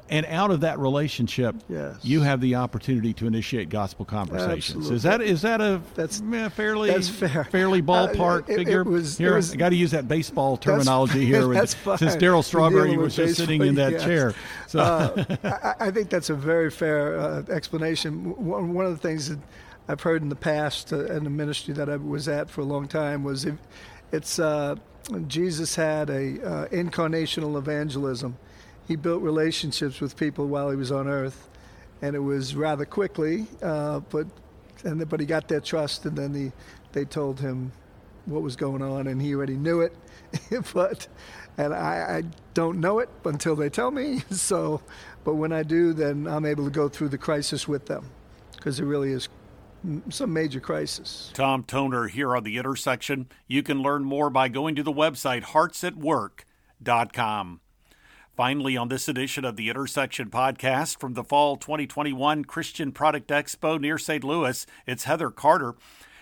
and 0.09 0.25
out 0.25 0.51
of 0.51 0.61
that 0.61 0.79
relationship, 0.79 1.55
Yes. 1.69 1.95
you 2.03 2.21
have 2.21 2.41
the 2.41 2.55
opportunity 2.55 3.13
to 3.13 3.27
initiate 3.27 3.69
gospel 3.69 4.05
conversations. 4.05 4.89
Absolutely. 4.89 4.95
Is 4.95 5.03
that 5.03 5.21
is 5.21 5.41
that 5.43 5.61
a 5.61 5.81
That's- 5.95 6.21
meh, 6.21 6.49
fairly 6.49 6.89
that's 6.89 7.09
fair. 7.09 7.43
fairly 7.45 7.81
ballpark 7.91 8.41
Uh, 8.41 8.43
it- 8.47 8.49
it 8.53 8.57
figure? 8.57 8.83
was- 8.83 9.17
here, 9.17 9.35
was- 9.35 9.53
I 9.53 9.55
got 9.55 9.69
to 9.69 9.75
use 9.75 9.91
that 9.91 10.07
baseball 10.07 10.57
terminology 10.57 11.25
here. 11.25 11.47
with-. 11.49 11.69
Since 11.69 12.15
Darryl 12.17 12.43
Strawberry 12.43 12.97
was 12.97 13.15
just 13.15 13.35
sitting 13.35 13.61
in 13.63 13.75
that 13.75 13.93
yes. 13.93 14.03
chair, 14.03 14.33
so 14.67 14.79
Uh, 14.79 15.23
I, 15.79 15.87
I 15.87 15.91
think 15.91 16.09
that's 16.09 16.29
a 16.29 16.35
very 16.35 16.69
fair 16.69 17.19
uh, 17.19 17.43
explanation. 17.49 18.35
One 18.45 18.73
one 18.73 18.85
of 18.85 18.91
the 18.91 18.97
things 19.07 19.29
that 19.29 19.39
I've 19.87 20.01
heard 20.01 20.21
in 20.21 20.29
the 20.29 20.35
past 20.35 20.91
uh, 20.91 21.05
in 21.05 21.23
the 21.23 21.29
ministry 21.29 21.73
that 21.75 21.89
I 21.89 21.95
was 21.95 22.27
at 22.27 22.49
for 22.49 22.61
a 22.61 22.65
long 22.65 22.87
time 22.87 23.23
was 23.23 23.45
if 23.45 23.55
it's 24.11 24.37
uh, 24.39 24.75
Jesus 25.27 25.75
had 25.75 26.09
a 26.09 26.13
uh, 26.45 26.67
incarnational 26.67 27.57
evangelism. 27.57 28.37
He 28.87 28.95
built 28.95 29.21
relationships 29.21 29.99
with 29.99 30.15
people 30.15 30.47
while 30.47 30.69
he 30.69 30.77
was 30.77 30.91
on 30.91 31.07
earth, 31.07 31.49
and 32.01 32.15
it 32.15 32.19
was 32.19 32.55
rather 32.55 32.85
quickly, 32.85 33.47
uh, 33.61 33.99
but 33.99 34.27
and 34.83 34.99
then- 35.01 35.07
but 35.07 35.19
he 35.19 35.25
got 35.25 35.47
their 35.47 35.59
trust, 35.59 36.05
and 36.05 36.15
then 36.17 36.33
he, 36.33 36.51
they 36.93 37.03
told 37.03 37.39
him 37.39 37.71
what 38.25 38.41
was 38.43 38.55
going 38.55 38.81
on, 38.81 39.07
and 39.07 39.21
he 39.21 39.33
already 39.35 39.57
knew 39.57 39.81
it, 39.81 39.93
but 40.73 41.07
and 41.57 41.73
I, 41.73 42.17
I 42.17 42.23
don't 42.53 42.79
know 42.79 42.99
it 42.99 43.09
until 43.25 43.55
they 43.55 43.69
tell 43.69 43.91
me. 43.91 44.21
So, 44.31 44.81
but 45.23 45.33
when 45.35 45.51
I 45.51 45.63
do, 45.63 45.93
then 45.93 46.27
I'm 46.27 46.45
able 46.45 46.65
to 46.65 46.69
go 46.71 46.87
through 46.87 47.09
the 47.09 47.17
crisis 47.17 47.67
with 47.67 47.87
them, 47.87 48.09
because 48.55 48.79
it 48.79 48.85
really 48.85 49.11
is 49.11 49.27
some 50.09 50.33
major 50.33 50.59
crisis. 50.59 51.31
Tom 51.33 51.63
Toner 51.63 52.07
here 52.07 52.35
on 52.35 52.43
The 52.43 52.57
Intersection. 52.57 53.27
You 53.47 53.63
can 53.63 53.81
learn 53.81 54.03
more 54.03 54.29
by 54.29 54.49
going 54.49 54.75
to 54.75 54.83
the 54.83 54.93
website 54.93 55.43
heartsatwork.com. 55.43 57.61
Finally, 58.37 58.77
on 58.77 58.87
this 58.87 59.07
edition 59.07 59.43
of 59.43 59.55
the 59.55 59.67
Intersection 59.67 60.29
podcast 60.29 60.99
from 60.99 61.15
the 61.15 61.23
Fall 61.23 61.57
2021 61.57 62.45
Christian 62.45 62.91
Product 62.91 63.27
Expo 63.31 63.81
near 63.81 63.97
St. 63.97 64.23
Louis, 64.23 64.63
it's 64.85 65.05
Heather 65.05 65.31
Carter. 65.31 65.73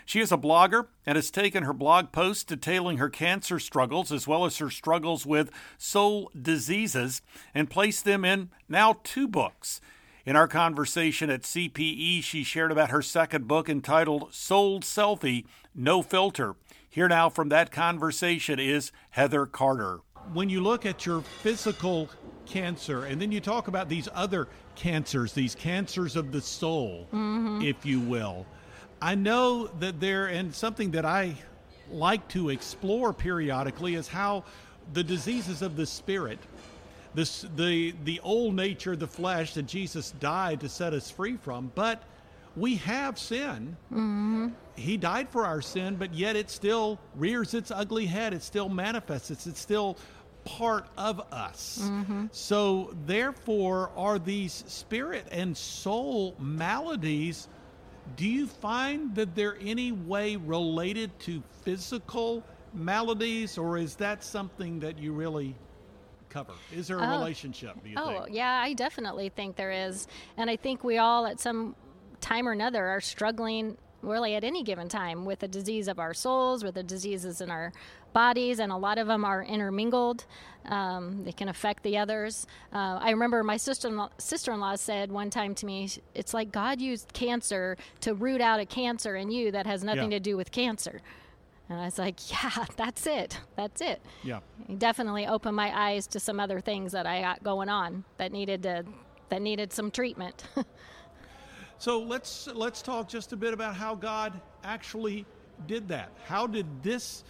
She 0.06 0.22
is 0.22 0.32
a 0.32 0.38
blogger 0.38 0.88
and 1.06 1.18
has 1.18 1.30
taken 1.30 1.64
her 1.64 1.74
blog 1.74 2.14
posts 2.14 2.46
detailing 2.46 3.00
her 3.00 3.10
cancer 3.10 3.60
struggles 3.60 4.14
as 4.14 4.26
well 4.30 4.46
as 4.46 4.60
her 4.60 4.70
struggles 4.70 5.26
with 5.26 5.52
soul 5.78 6.32
diseases 6.42 7.22
and 7.54 7.70
placed 7.70 8.06
them 8.06 8.24
in 8.24 8.50
now 8.70 8.96
two 9.04 9.28
books. 9.28 9.82
In 10.26 10.38
our 10.38 10.48
conversation 10.48 11.30
at 11.30 11.42
CPE, 11.42 12.24
she 12.24 12.46
shared 12.46 12.72
about 12.72 12.92
her 12.92 13.02
second 13.02 13.46
book 13.46 13.68
entitled 13.68 14.34
Soul 14.34 14.80
Selfie 14.80 15.44
No 15.76 16.02
Filter. 16.02 16.56
Here 16.90 17.10
now 17.10 17.30
from 17.30 17.50
that 17.50 17.72
conversation 17.72 18.58
is 18.58 18.94
Heather 19.10 19.46
Carter. 19.46 20.00
When 20.34 20.50
you 20.50 20.62
look 20.62 20.86
at 20.86 21.06
your 21.06 21.22
physical 21.22 22.10
cancer 22.46 23.06
and 23.06 23.22
then 23.22 23.32
you 23.32 23.40
talk 23.40 23.68
about 23.68 23.90
these 23.90 24.08
other 24.14 24.48
cancers, 24.76 25.34
these 25.34 25.56
cancers 25.56 26.16
of 26.16 26.32
the 26.32 26.42
soul, 26.42 27.08
mm-hmm. 27.14 27.62
if 27.62 27.86
you 27.86 28.00
will, 28.00 28.46
I 29.02 29.16
know 29.16 29.68
that 29.80 30.00
there, 30.00 30.28
and 30.28 30.54
something 30.54 30.92
that 30.92 31.06
I 31.06 31.36
like 31.92 32.28
to 32.30 32.50
explore 32.50 33.14
periodically 33.14 33.96
is 33.96 34.08
how 34.08 34.44
the 34.94 35.04
diseases 35.04 35.62
of 35.62 35.76
the 35.76 35.86
spirit 35.86 36.40
this, 37.16 37.46
the, 37.56 37.96
the 38.04 38.20
old 38.22 38.56
nature, 38.56 38.96
the 38.96 39.08
flesh 39.08 39.54
that 39.54 39.66
Jesus 39.66 40.12
died 40.12 40.60
to 40.60 40.70
set 40.70 40.94
us 40.94 41.10
free 41.10 41.38
from. 41.38 41.72
But 41.74 42.04
we 42.56 42.76
have 42.76 43.18
sin. 43.18 43.76
Mm-hmm. 43.92 44.50
He 44.76 44.98
died 44.98 45.30
for 45.30 45.46
our 45.46 45.62
sin, 45.62 45.96
but 45.96 46.14
yet 46.14 46.36
it 46.36 46.50
still 46.50 47.00
rears 47.16 47.54
its 47.54 47.72
ugly 47.72 48.06
head. 48.06 48.34
It 48.34 48.44
still 48.44 48.70
manifests. 48.70 49.32
It's, 49.32 49.48
it's 49.48 49.62
still 49.62 49.98
part 50.46 50.88
of 50.98 51.20
us. 51.32 51.80
Mm-hmm. 51.84 52.28
So, 52.32 52.96
therefore, 53.06 53.92
are 53.98 54.20
these 54.20 54.64
spirit 54.68 55.28
and 55.32 55.56
soul 55.58 56.36
maladies? 56.40 57.48
Do 58.16 58.28
you 58.28 58.48
find 58.48 59.14
that 59.16 59.36
they're 59.36 59.58
any 59.60 59.92
way 59.92 60.36
related 60.36 61.18
to 61.22 61.44
physical 61.64 62.44
maladies, 62.74 63.58
or 63.58 63.78
is 63.78 63.96
that 63.96 64.24
something 64.24 64.80
that 64.80 65.00
you 65.00 65.12
really 65.12 65.56
cover? 66.30 66.54
Is 66.74 66.88
there 66.88 67.00
a 67.00 67.06
oh. 67.06 67.18
relationship, 67.18 67.76
oh, 67.98 68.24
think? 68.24 68.36
yeah, 68.36 68.62
I 68.64 68.74
definitely 68.74 69.30
think 69.30 69.56
there 69.56 69.72
is. 69.72 70.08
And 70.38 70.50
I 70.50 70.56
think 70.56 70.84
we 70.84 70.98
all, 70.98 71.26
at 71.26 71.40
some 71.40 71.76
time 72.22 72.48
or 72.48 72.52
another, 72.52 72.86
are 72.86 73.02
struggling 73.02 73.78
really 74.02 74.36
at 74.36 74.44
any 74.44 74.64
given 74.64 74.88
time 74.88 75.26
with 75.26 75.40
the 75.40 75.48
disease 75.48 75.88
of 75.88 76.00
our 76.00 76.14
souls, 76.14 76.64
with 76.64 76.76
the 76.76 76.84
diseases 76.84 77.42
in 77.42 77.50
our 77.50 77.74
bodies, 78.16 78.60
and 78.60 78.72
a 78.72 78.78
lot 78.78 78.98
of 78.98 79.06
them 79.06 79.24
are 79.24 79.44
intermingled. 79.44 80.26
Um, 80.66 81.24
they 81.24 81.34
can 81.34 81.50
affect 81.50 81.84
the 81.84 82.00
others. 82.00 82.48
Uh, 82.74 82.98
I 83.00 83.12
remember 83.12 83.44
my 83.44 83.58
sister 83.58 84.08
sister 84.18 84.52
in 84.54 84.60
law 84.60 84.76
said 84.76 85.12
one 85.12 85.30
time 85.30 85.54
to 85.56 85.66
me, 85.68 85.90
"It's 86.16 86.34
like 86.34 86.52
God 86.52 86.82
used 86.82 87.14
cancer 87.14 87.78
to 88.00 88.16
root 88.16 88.42
out 88.42 88.60
a 88.60 88.66
cancer 88.66 89.16
in 89.16 89.30
you 89.30 89.52
that 89.52 89.68
has 89.68 89.84
nothing 89.84 90.12
yeah. 90.12 90.18
to 90.18 90.20
do 90.32 90.38
with 90.38 90.52
cancer." 90.52 91.02
And 91.70 91.80
I 91.80 91.86
was 91.86 91.98
like, 91.98 92.32
yeah, 92.32 92.66
that's 92.78 93.08
it. 93.08 93.40
That's 93.56 93.82
it. 93.82 94.02
Yeah. 94.24 94.40
He 94.68 94.76
definitely 94.76 95.26
opened 95.28 95.56
my 95.56 95.72
eyes 95.78 96.08
to 96.08 96.20
some 96.20 96.40
other 96.40 96.60
things 96.60 96.92
that 96.92 97.06
I 97.08 97.22
got 97.22 97.44
going 97.44 97.70
on 97.70 98.04
that 98.18 98.32
needed 98.32 98.64
to 98.64 98.86
that 99.30 99.42
needed 99.42 99.74
some 99.74 99.92
treatment. 99.92 100.44
so 101.78 102.00
let's 102.00 102.48
let's 102.48 102.82
talk 102.82 103.08
just 103.08 103.34
a 103.34 103.36
bit 103.36 103.54
about 103.54 103.76
how 103.76 103.96
God 103.96 104.40
actually 104.64 105.26
did 105.68 105.88
that. 105.88 106.12
How 106.26 106.46
did 106.48 106.68
this 106.84 107.24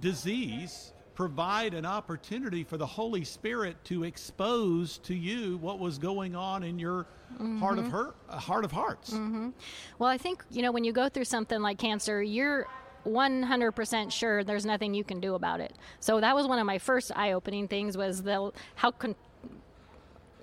disease 0.00 0.92
provide 1.14 1.74
an 1.74 1.84
opportunity 1.84 2.64
for 2.64 2.76
the 2.76 2.86
Holy 2.86 3.24
Spirit 3.24 3.76
to 3.84 4.04
expose 4.04 4.98
to 4.98 5.14
you 5.14 5.58
what 5.58 5.78
was 5.78 5.98
going 5.98 6.34
on 6.34 6.62
in 6.62 6.78
your 6.78 7.06
mm-hmm. 7.34 7.58
heart 7.58 7.78
of 7.78 7.88
her 7.88 8.14
heart 8.28 8.64
of 8.64 8.72
hearts? 8.72 9.10
Mm-hmm. 9.10 9.50
Well, 9.98 10.08
I 10.08 10.18
think 10.18 10.44
you 10.50 10.62
know 10.62 10.72
when 10.72 10.84
you 10.84 10.92
go 10.92 11.08
through 11.08 11.24
something 11.24 11.60
like 11.60 11.78
cancer, 11.78 12.22
you're 12.22 12.66
100% 13.06 14.12
sure 14.12 14.44
there's 14.44 14.64
nothing 14.64 14.94
you 14.94 15.04
can 15.04 15.20
do 15.20 15.34
about 15.34 15.60
it. 15.60 15.72
So 16.00 16.20
that 16.20 16.34
was 16.36 16.46
one 16.46 16.58
of 16.58 16.66
my 16.66 16.78
first 16.78 17.10
eye-opening 17.16 17.66
things 17.68 17.96
was 17.96 18.22
the 18.22 18.52
how 18.76 18.92
con- 18.92 19.16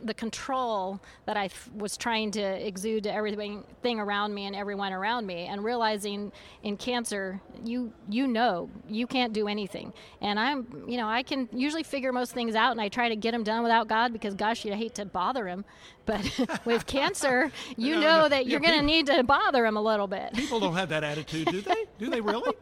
the 0.03 0.13
control 0.13 0.99
that 1.25 1.38
I 1.38 1.45
f- 1.45 1.69
was 1.75 1.97
trying 1.97 2.31
to 2.31 2.41
exude 2.41 3.03
to 3.03 3.13
everything 3.13 3.63
thing 3.81 3.99
around 3.99 4.33
me 4.33 4.45
and 4.45 4.55
everyone 4.55 4.93
around 4.93 5.25
me, 5.25 5.45
and 5.45 5.63
realizing 5.63 6.31
in 6.63 6.77
cancer, 6.77 7.41
you 7.63 7.91
you 8.09 8.27
know 8.27 8.69
you 8.88 9.07
can't 9.07 9.33
do 9.33 9.47
anything, 9.47 9.93
and 10.21 10.39
I'm 10.39 10.85
you 10.88 10.97
know 10.97 11.07
I 11.07 11.23
can 11.23 11.49
usually 11.53 11.83
figure 11.83 12.12
most 12.12 12.33
things 12.33 12.55
out, 12.55 12.71
and 12.71 12.81
I 12.81 12.89
try 12.89 13.09
to 13.09 13.15
get 13.15 13.31
them 13.31 13.43
done 13.43 13.63
without 13.63 13.88
God 13.88 14.13
because 14.13 14.33
gosh, 14.35 14.65
you 14.65 14.73
hate 14.73 14.95
to 14.95 15.05
bother 15.05 15.47
him, 15.47 15.65
but 16.05 16.21
with 16.65 16.85
cancer, 16.85 17.51
you 17.77 17.95
no, 17.95 18.01
know 18.01 18.19
no, 18.21 18.29
that 18.29 18.47
you're 18.47 18.62
yeah, 18.62 18.69
going 18.69 18.79
to 18.79 18.85
need 18.85 19.07
to 19.07 19.23
bother 19.23 19.65
him 19.65 19.77
a 19.77 19.81
little 19.81 20.07
bit. 20.07 20.33
People 20.33 20.59
don't 20.59 20.75
have 20.75 20.89
that 20.89 21.03
attitude, 21.03 21.47
do 21.47 21.62
they? 21.62 21.85
Do 21.97 22.09
they 22.09 22.21
really? 22.21 22.53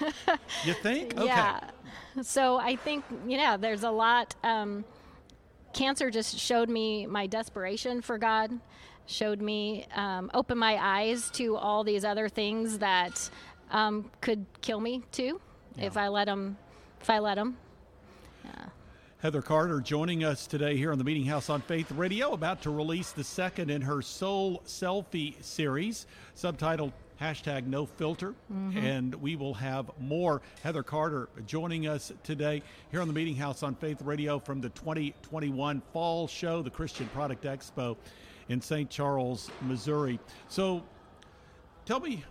you 0.64 0.74
think? 0.74 1.16
Okay. 1.16 1.26
Yeah. 1.26 1.60
So 2.22 2.56
I 2.56 2.76
think 2.76 3.04
you 3.26 3.36
know 3.38 3.56
there's 3.56 3.84
a 3.84 3.90
lot. 3.90 4.34
Um, 4.42 4.84
cancer 5.72 6.10
just 6.10 6.38
showed 6.38 6.68
me 6.68 7.06
my 7.06 7.26
desperation 7.26 8.02
for 8.02 8.18
God, 8.18 8.50
showed 9.06 9.40
me, 9.40 9.86
um, 9.94 10.30
opened 10.34 10.60
my 10.60 10.76
eyes 10.80 11.30
to 11.32 11.56
all 11.56 11.84
these 11.84 12.04
other 12.04 12.28
things 12.28 12.78
that 12.78 13.30
um, 13.70 14.10
could 14.20 14.44
kill 14.62 14.80
me 14.80 15.02
too, 15.12 15.40
yeah. 15.76 15.84
if 15.84 15.96
I 15.96 16.08
let 16.08 16.26
them. 16.26 16.56
If 17.00 17.08
I 17.08 17.18
let 17.18 17.36
them. 17.36 17.56
Yeah. 18.44 18.66
Heather 19.18 19.42
Carter 19.42 19.80
joining 19.80 20.24
us 20.24 20.46
today 20.46 20.76
here 20.76 20.92
on 20.92 20.98
the 20.98 21.04
Meeting 21.04 21.24
House 21.24 21.50
on 21.50 21.60
Faith 21.62 21.90
Radio, 21.92 22.32
about 22.32 22.62
to 22.62 22.70
release 22.70 23.12
the 23.12 23.24
second 23.24 23.70
in 23.70 23.82
her 23.82 24.02
Soul 24.02 24.62
Selfie 24.66 25.42
series, 25.42 26.06
subtitled 26.36 26.92
hashtag 27.20 27.66
no 27.66 27.86
filter. 27.86 28.34
Mm-hmm. 28.52 28.78
And 28.78 29.14
we 29.16 29.36
will 29.36 29.54
have 29.54 29.90
more. 29.98 30.42
Heather 30.62 30.82
Carter 30.82 31.28
joining 31.46 31.86
us 31.86 32.12
today 32.22 32.62
here 32.90 33.00
on 33.00 33.08
the 33.08 33.14
Meeting 33.14 33.36
House 33.36 33.62
on 33.62 33.74
Faith 33.74 34.02
Radio 34.02 34.38
from 34.38 34.60
the 34.60 34.70
2021 34.70 35.82
Fall 35.92 36.26
Show, 36.26 36.62
the 36.62 36.70
Christian 36.70 37.06
Product 37.08 37.44
Expo 37.44 37.96
in 38.48 38.60
St. 38.60 38.88
Charles, 38.90 39.50
Missouri. 39.62 40.18
So 40.48 40.82
tell 41.84 42.00
me, 42.00 42.24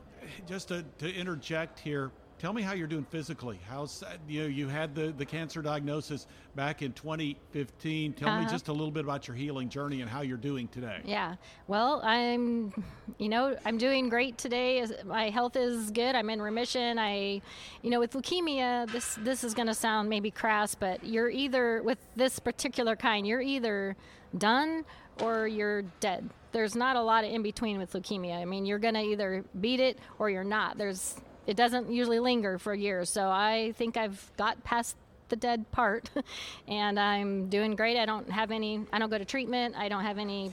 just 0.47 0.67
to, 0.69 0.83
to 0.97 1.13
interject 1.13 1.79
here, 1.79 2.11
Tell 2.39 2.53
me 2.53 2.61
how 2.61 2.71
you're 2.71 2.87
doing 2.87 3.03
physically. 3.03 3.59
How's 3.67 4.01
you 4.25 4.43
know 4.43 4.47
you 4.47 4.69
had 4.69 4.95
the 4.95 5.13
the 5.17 5.25
cancer 5.25 5.61
diagnosis 5.61 6.25
back 6.55 6.81
in 6.81 6.93
2015. 6.93 8.13
Tell 8.13 8.29
uh-huh. 8.29 8.39
me 8.39 8.47
just 8.49 8.69
a 8.69 8.71
little 8.71 8.91
bit 8.91 9.03
about 9.03 9.27
your 9.27 9.35
healing 9.35 9.67
journey 9.67 9.99
and 9.99 10.09
how 10.09 10.21
you're 10.21 10.37
doing 10.37 10.69
today. 10.69 11.01
Yeah. 11.03 11.35
Well, 11.67 12.01
I'm 12.01 12.73
you 13.17 13.27
know, 13.27 13.57
I'm 13.65 13.77
doing 13.77 14.07
great 14.07 14.37
today. 14.37 14.85
My 15.05 15.29
health 15.29 15.57
is 15.57 15.91
good. 15.91 16.15
I'm 16.15 16.29
in 16.29 16.41
remission. 16.41 16.97
I 16.97 17.41
you 17.81 17.89
know, 17.89 17.99
with 17.99 18.13
leukemia, 18.13 18.89
this 18.89 19.15
this 19.15 19.43
is 19.43 19.53
going 19.53 19.67
to 19.67 19.73
sound 19.73 20.07
maybe 20.07 20.31
crass, 20.31 20.75
but 20.75 21.05
you're 21.05 21.29
either 21.29 21.83
with 21.83 21.99
this 22.15 22.39
particular 22.39 22.95
kind, 22.95 23.27
you're 23.27 23.41
either 23.41 23.97
done 24.37 24.85
or 25.21 25.45
you're 25.45 25.81
dead. 25.99 26.29
There's 26.53 26.73
not 26.73 26.95
a 26.95 27.01
lot 27.01 27.25
of 27.25 27.31
in 27.31 27.43
between 27.43 27.79
with 27.79 27.91
leukemia. 27.91 28.37
I 28.37 28.45
mean, 28.45 28.65
you're 28.65 28.79
going 28.79 28.93
to 28.93 29.01
either 29.01 29.43
beat 29.59 29.81
it 29.81 29.99
or 30.19 30.29
you're 30.29 30.45
not. 30.45 30.77
There's 30.77 31.19
it 31.49 31.57
doesn't 31.57 31.91
usually 31.91 32.19
linger 32.19 32.59
for 32.59 32.75
years. 32.75 33.09
So 33.09 33.27
I 33.27 33.73
think 33.75 33.97
I've 33.97 34.31
got 34.37 34.63
past 34.63 34.95
the 35.29 35.35
dead 35.35 35.69
part 35.71 36.09
and 36.67 36.99
I'm 36.99 37.49
doing 37.49 37.75
great. 37.75 37.97
I 37.97 38.05
don't 38.05 38.29
have 38.29 38.51
any, 38.51 38.85
I 38.93 38.99
don't 38.99 39.09
go 39.09 39.17
to 39.17 39.25
treatment. 39.25 39.75
I 39.75 39.89
don't 39.89 40.03
have 40.03 40.19
any 40.19 40.51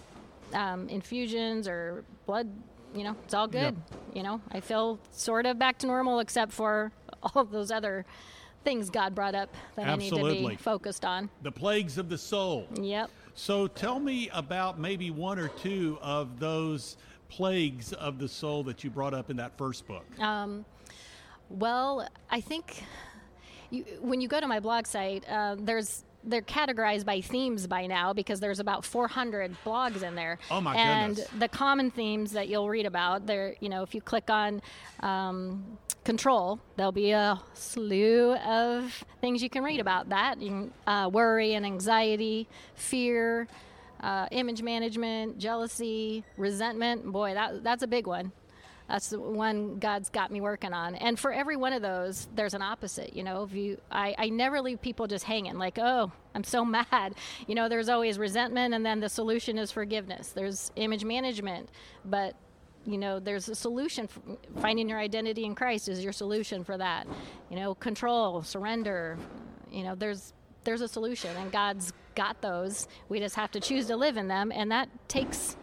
um, 0.55 0.89
infusions 0.89 1.69
or 1.69 2.03
blood. 2.25 2.49
You 2.95 3.05
know, 3.05 3.15
it's 3.27 3.35
all 3.35 3.47
good. 3.47 3.77
Yep. 3.77 4.15
You 4.15 4.23
know, 4.23 4.41
I 4.51 4.61
feel 4.61 4.99
sort 5.13 5.45
of 5.45 5.59
back 5.59 5.77
to 5.81 5.87
normal 5.87 6.21
except 6.21 6.53
for 6.53 6.91
all 7.23 7.43
of 7.43 7.51
those 7.51 7.71
other 7.71 8.07
things 8.65 8.89
God 8.89 9.15
brought 9.15 9.35
up 9.35 9.55
that 9.77 9.87
Absolutely. 9.87 10.31
I 10.31 10.33
need 10.33 10.43
to 10.45 10.49
be 10.49 10.57
focused 10.57 11.05
on. 11.05 11.29
The 11.43 11.53
plagues 11.53 11.99
of 11.99 12.09
the 12.09 12.17
soul. 12.17 12.67
Yep. 12.81 13.11
So 13.35 13.67
tell 13.67 14.01
me 14.01 14.31
about 14.33 14.81
maybe 14.81 15.11
one 15.11 15.39
or 15.39 15.49
two 15.49 15.99
of 16.01 16.41
those 16.41 16.97
plagues 17.29 17.93
of 17.93 18.19
the 18.19 18.29
soul 18.29 18.65
that 18.65 18.83
you 18.83 18.89
brought 18.89 19.13
up 19.13 19.29
in 19.29 19.37
that 19.37 19.59
first 19.59 19.87
book. 19.87 20.07
Um, 20.19 20.65
well, 21.51 22.09
I 22.31 22.41
think 22.41 22.83
you, 23.71 23.85
when 24.01 24.21
you 24.21 24.29
go 24.29 24.41
to 24.41 24.47
my 24.47 24.61
blog 24.61 24.87
site, 24.87 25.29
uh, 25.29 25.57
there's 25.59 26.05
they're 26.27 26.43
categorized 26.43 27.05
by 27.05 27.21
themes 27.21 27.67
by 27.69 27.87
now 27.87 28.13
because 28.13 28.41
there's 28.41 28.59
about 28.59 28.85
400 28.85 29.57
blogs 29.65 30.03
in 30.03 30.17
there. 30.17 30.39
Oh 30.51 30.61
my 30.61 30.75
and 30.75 31.15
goodness! 31.15 31.33
And 31.33 31.43
the 31.43 31.49
common 31.49 31.91
themes 31.91 32.33
that 32.33 32.49
you'll 32.49 32.69
read 32.69 32.87
about 32.87 33.27
there, 33.27 33.55
you 33.61 33.69
know, 33.69 33.83
if 33.83 33.95
you 33.95 34.01
click 34.01 34.29
on 34.29 34.61
um, 35.01 35.79
control, 36.05 36.59
there'll 36.77 36.93
be 36.93 37.13
a 37.13 37.41
slew 37.55 38.35
of 38.35 39.05
things 39.21 39.43
you 39.43 39.51
can 39.51 39.63
read 39.63 39.81
about 39.81 40.09
that. 40.09 40.41
You 40.41 40.49
can, 40.49 40.73
uh, 40.87 41.09
worry 41.09 41.55
and 41.55 41.65
anxiety, 41.65 42.49
fear. 42.75 43.49
Uh, 43.99 44.29
image 44.31 44.61
management, 44.61 45.39
jealousy, 45.39 46.23
resentment. 46.37 47.11
Boy, 47.11 47.33
that 47.33 47.65
that's 47.65 47.83
a 47.83 47.87
big 47.87 48.07
one. 48.07 48.31
That's 48.89 49.11
the 49.11 49.21
one 49.21 49.79
God's 49.79 50.11
got 50.11 50.31
me 50.31 50.41
working 50.41 50.73
on. 50.73 50.95
And 50.95 51.19
for 51.19 51.33
every 51.33 51.57
one 51.57 51.73
of 51.73 51.83
those, 51.83 52.29
there's 52.35 52.55
an 52.55 52.63
opposite. 52.63 53.17
You 53.17 53.25
know, 53.25 53.43
if 53.43 53.53
you, 53.53 53.81
I, 53.91 54.15
I 54.17 54.29
never 54.29 54.61
leave 54.61 54.81
people 54.81 55.07
just 55.07 55.25
hanging 55.25 55.59
like, 55.59 55.79
oh, 55.79 56.13
I'm 56.35 56.45
so 56.45 56.65
mad. 56.65 57.15
You 57.47 57.55
know, 57.55 57.69
there's 57.69 57.89
always 57.89 58.19
resentment, 58.19 58.75
and 58.75 58.87
then 58.87 59.01
the 59.01 59.09
solution 59.09 59.59
is 59.59 59.73
forgiveness. 59.73 60.29
There's 60.29 60.71
image 60.77 61.05
management, 61.05 61.71
but 62.05 62.35
you 62.87 62.99
know, 62.99 63.19
there's 63.19 63.49
a 63.49 63.55
solution. 63.55 64.09
Finding 64.61 64.89
your 64.89 65.01
identity 65.01 65.45
in 65.45 65.57
Christ 65.57 65.89
is 65.89 66.05
your 66.05 66.13
solution 66.13 66.63
for 66.63 66.79
that. 66.79 67.09
You 67.51 67.57
know, 67.57 67.75
control, 67.75 68.43
surrender. 68.43 69.19
You 69.71 69.83
know, 69.83 69.97
there's 69.97 70.33
there's 70.63 70.81
a 70.81 70.89
solution, 70.89 71.37
and 71.37 71.51
God's 71.51 71.93
got 72.15 72.41
those. 72.41 72.87
We 73.09 73.19
just 73.19 73.35
have 73.35 73.51
to 73.53 73.61
choose 73.61 73.87
to 73.87 73.97
live 73.97 74.17
in 74.17 74.29
them, 74.29 74.53
and 74.53 74.71
that 74.71 74.89
takes 75.09 75.57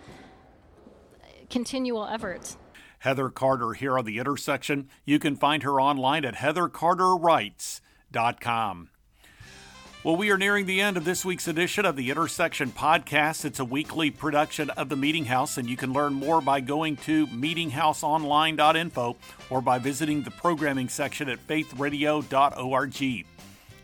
continual 1.49 2.05
efforts. 2.05 2.57
Heather 3.03 3.29
Carter 3.29 3.73
here 3.73 3.97
on 3.97 4.05
the 4.05 4.17
intersection. 4.17 4.87
You 5.03 5.19
can 5.19 5.35
find 5.35 5.63
her 5.63 5.81
online 5.81 6.23
at 6.23 6.35
heathercarterwrites.com. 6.35 8.89
Well, 10.05 10.15
we 10.15 10.31
are 10.31 10.37
nearing 10.37 10.65
the 10.65 10.79
end 10.79 10.95
of 10.95 11.03
this 11.03 11.25
week's 11.25 11.49
edition 11.49 11.85
of 11.85 11.97
the 11.97 12.09
Intersection 12.09 12.71
Podcast. 12.71 13.43
It's 13.43 13.59
a 13.59 13.65
weekly 13.65 14.09
production 14.09 14.69
of 14.69 14.87
the 14.87 14.95
Meeting 14.95 15.25
House, 15.25 15.57
and 15.57 15.69
you 15.69 15.75
can 15.75 15.91
learn 15.91 16.13
more 16.13 16.39
by 16.39 16.61
going 16.61 16.95
to 16.97 17.27
meetinghouseonline.info 17.27 19.17
or 19.49 19.61
by 19.61 19.79
visiting 19.79 20.23
the 20.23 20.31
programming 20.31 20.87
section 20.87 21.27
at 21.27 21.45
faithradio.org. 21.45 23.25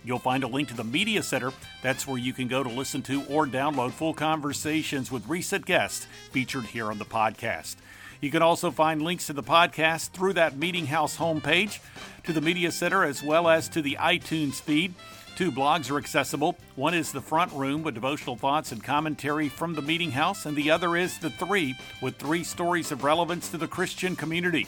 You'll 0.05 0.19
find 0.19 0.45
a 0.45 0.47
link 0.47 0.69
to 0.69 0.75
the 0.75 0.85
Media 0.85 1.23
Center. 1.23 1.51
That's 1.83 2.07
where 2.07 2.17
you 2.17 2.31
can 2.31 2.47
go 2.47 2.63
to 2.63 2.69
listen 2.69 3.01
to 3.01 3.25
or 3.25 3.45
download 3.45 3.91
full 3.91 4.13
conversations 4.13 5.11
with 5.11 5.27
recent 5.27 5.65
guests 5.65 6.07
featured 6.31 6.67
here 6.67 6.89
on 6.89 6.99
the 6.99 7.05
podcast. 7.05 7.75
You 8.21 8.31
can 8.31 8.41
also 8.41 8.69
find 8.69 9.01
links 9.01 9.27
to 9.27 9.33
the 9.33 9.43
podcast 9.43 10.09
through 10.09 10.33
that 10.33 10.57
Meeting 10.57 10.87
House 10.87 11.17
homepage, 11.17 11.79
to 12.23 12.33
the 12.33 12.41
Media 12.41 12.71
Center, 12.71 13.03
as 13.05 13.23
well 13.23 13.47
as 13.47 13.69
to 13.69 13.81
the 13.81 13.97
iTunes 13.99 14.55
feed. 14.55 14.93
Two 15.37 15.53
blogs 15.53 15.89
are 15.89 15.97
accessible. 15.97 16.57
One 16.75 16.93
is 16.93 17.13
The 17.13 17.21
Front 17.21 17.53
Room 17.53 17.81
with 17.81 17.93
devotional 17.93 18.35
thoughts 18.35 18.73
and 18.73 18.83
commentary 18.83 19.47
from 19.47 19.73
the 19.73 19.81
Meeting 19.81 20.11
House, 20.11 20.45
and 20.45 20.57
the 20.57 20.69
other 20.69 20.97
is 20.97 21.17
The 21.17 21.29
Three 21.29 21.75
with 22.01 22.17
three 22.17 22.43
stories 22.43 22.91
of 22.91 23.05
relevance 23.05 23.47
to 23.51 23.57
the 23.57 23.69
Christian 23.69 24.17
community. 24.17 24.67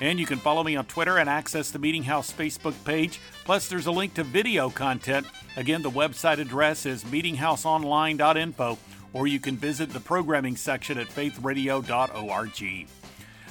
And 0.00 0.20
you 0.20 0.26
can 0.26 0.38
follow 0.38 0.62
me 0.62 0.76
on 0.76 0.86
Twitter 0.86 1.18
and 1.18 1.28
access 1.28 1.72
the 1.72 1.80
Meeting 1.80 2.04
House 2.04 2.32
Facebook 2.32 2.84
page. 2.84 3.20
Plus, 3.44 3.68
there's 3.68 3.86
a 3.86 3.90
link 3.90 4.14
to 4.14 4.22
video 4.22 4.70
content. 4.70 5.26
Again, 5.56 5.82
the 5.82 5.90
website 5.90 6.38
address 6.38 6.86
is 6.86 7.02
meetinghouseonline.info, 7.02 8.78
or 9.12 9.26
you 9.26 9.40
can 9.40 9.56
visit 9.56 9.90
the 9.90 10.00
programming 10.00 10.56
section 10.56 10.98
at 10.98 11.08
faithradio.org. 11.08 12.88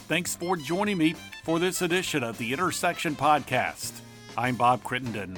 Thanks 0.07 0.35
for 0.35 0.57
joining 0.57 0.97
me 0.97 1.15
for 1.43 1.59
this 1.59 1.81
edition 1.81 2.23
of 2.23 2.37
the 2.37 2.53
Intersection 2.53 3.15
Podcast. 3.15 3.91
I'm 4.37 4.55
Bob 4.55 4.83
Crittenden. 4.83 5.37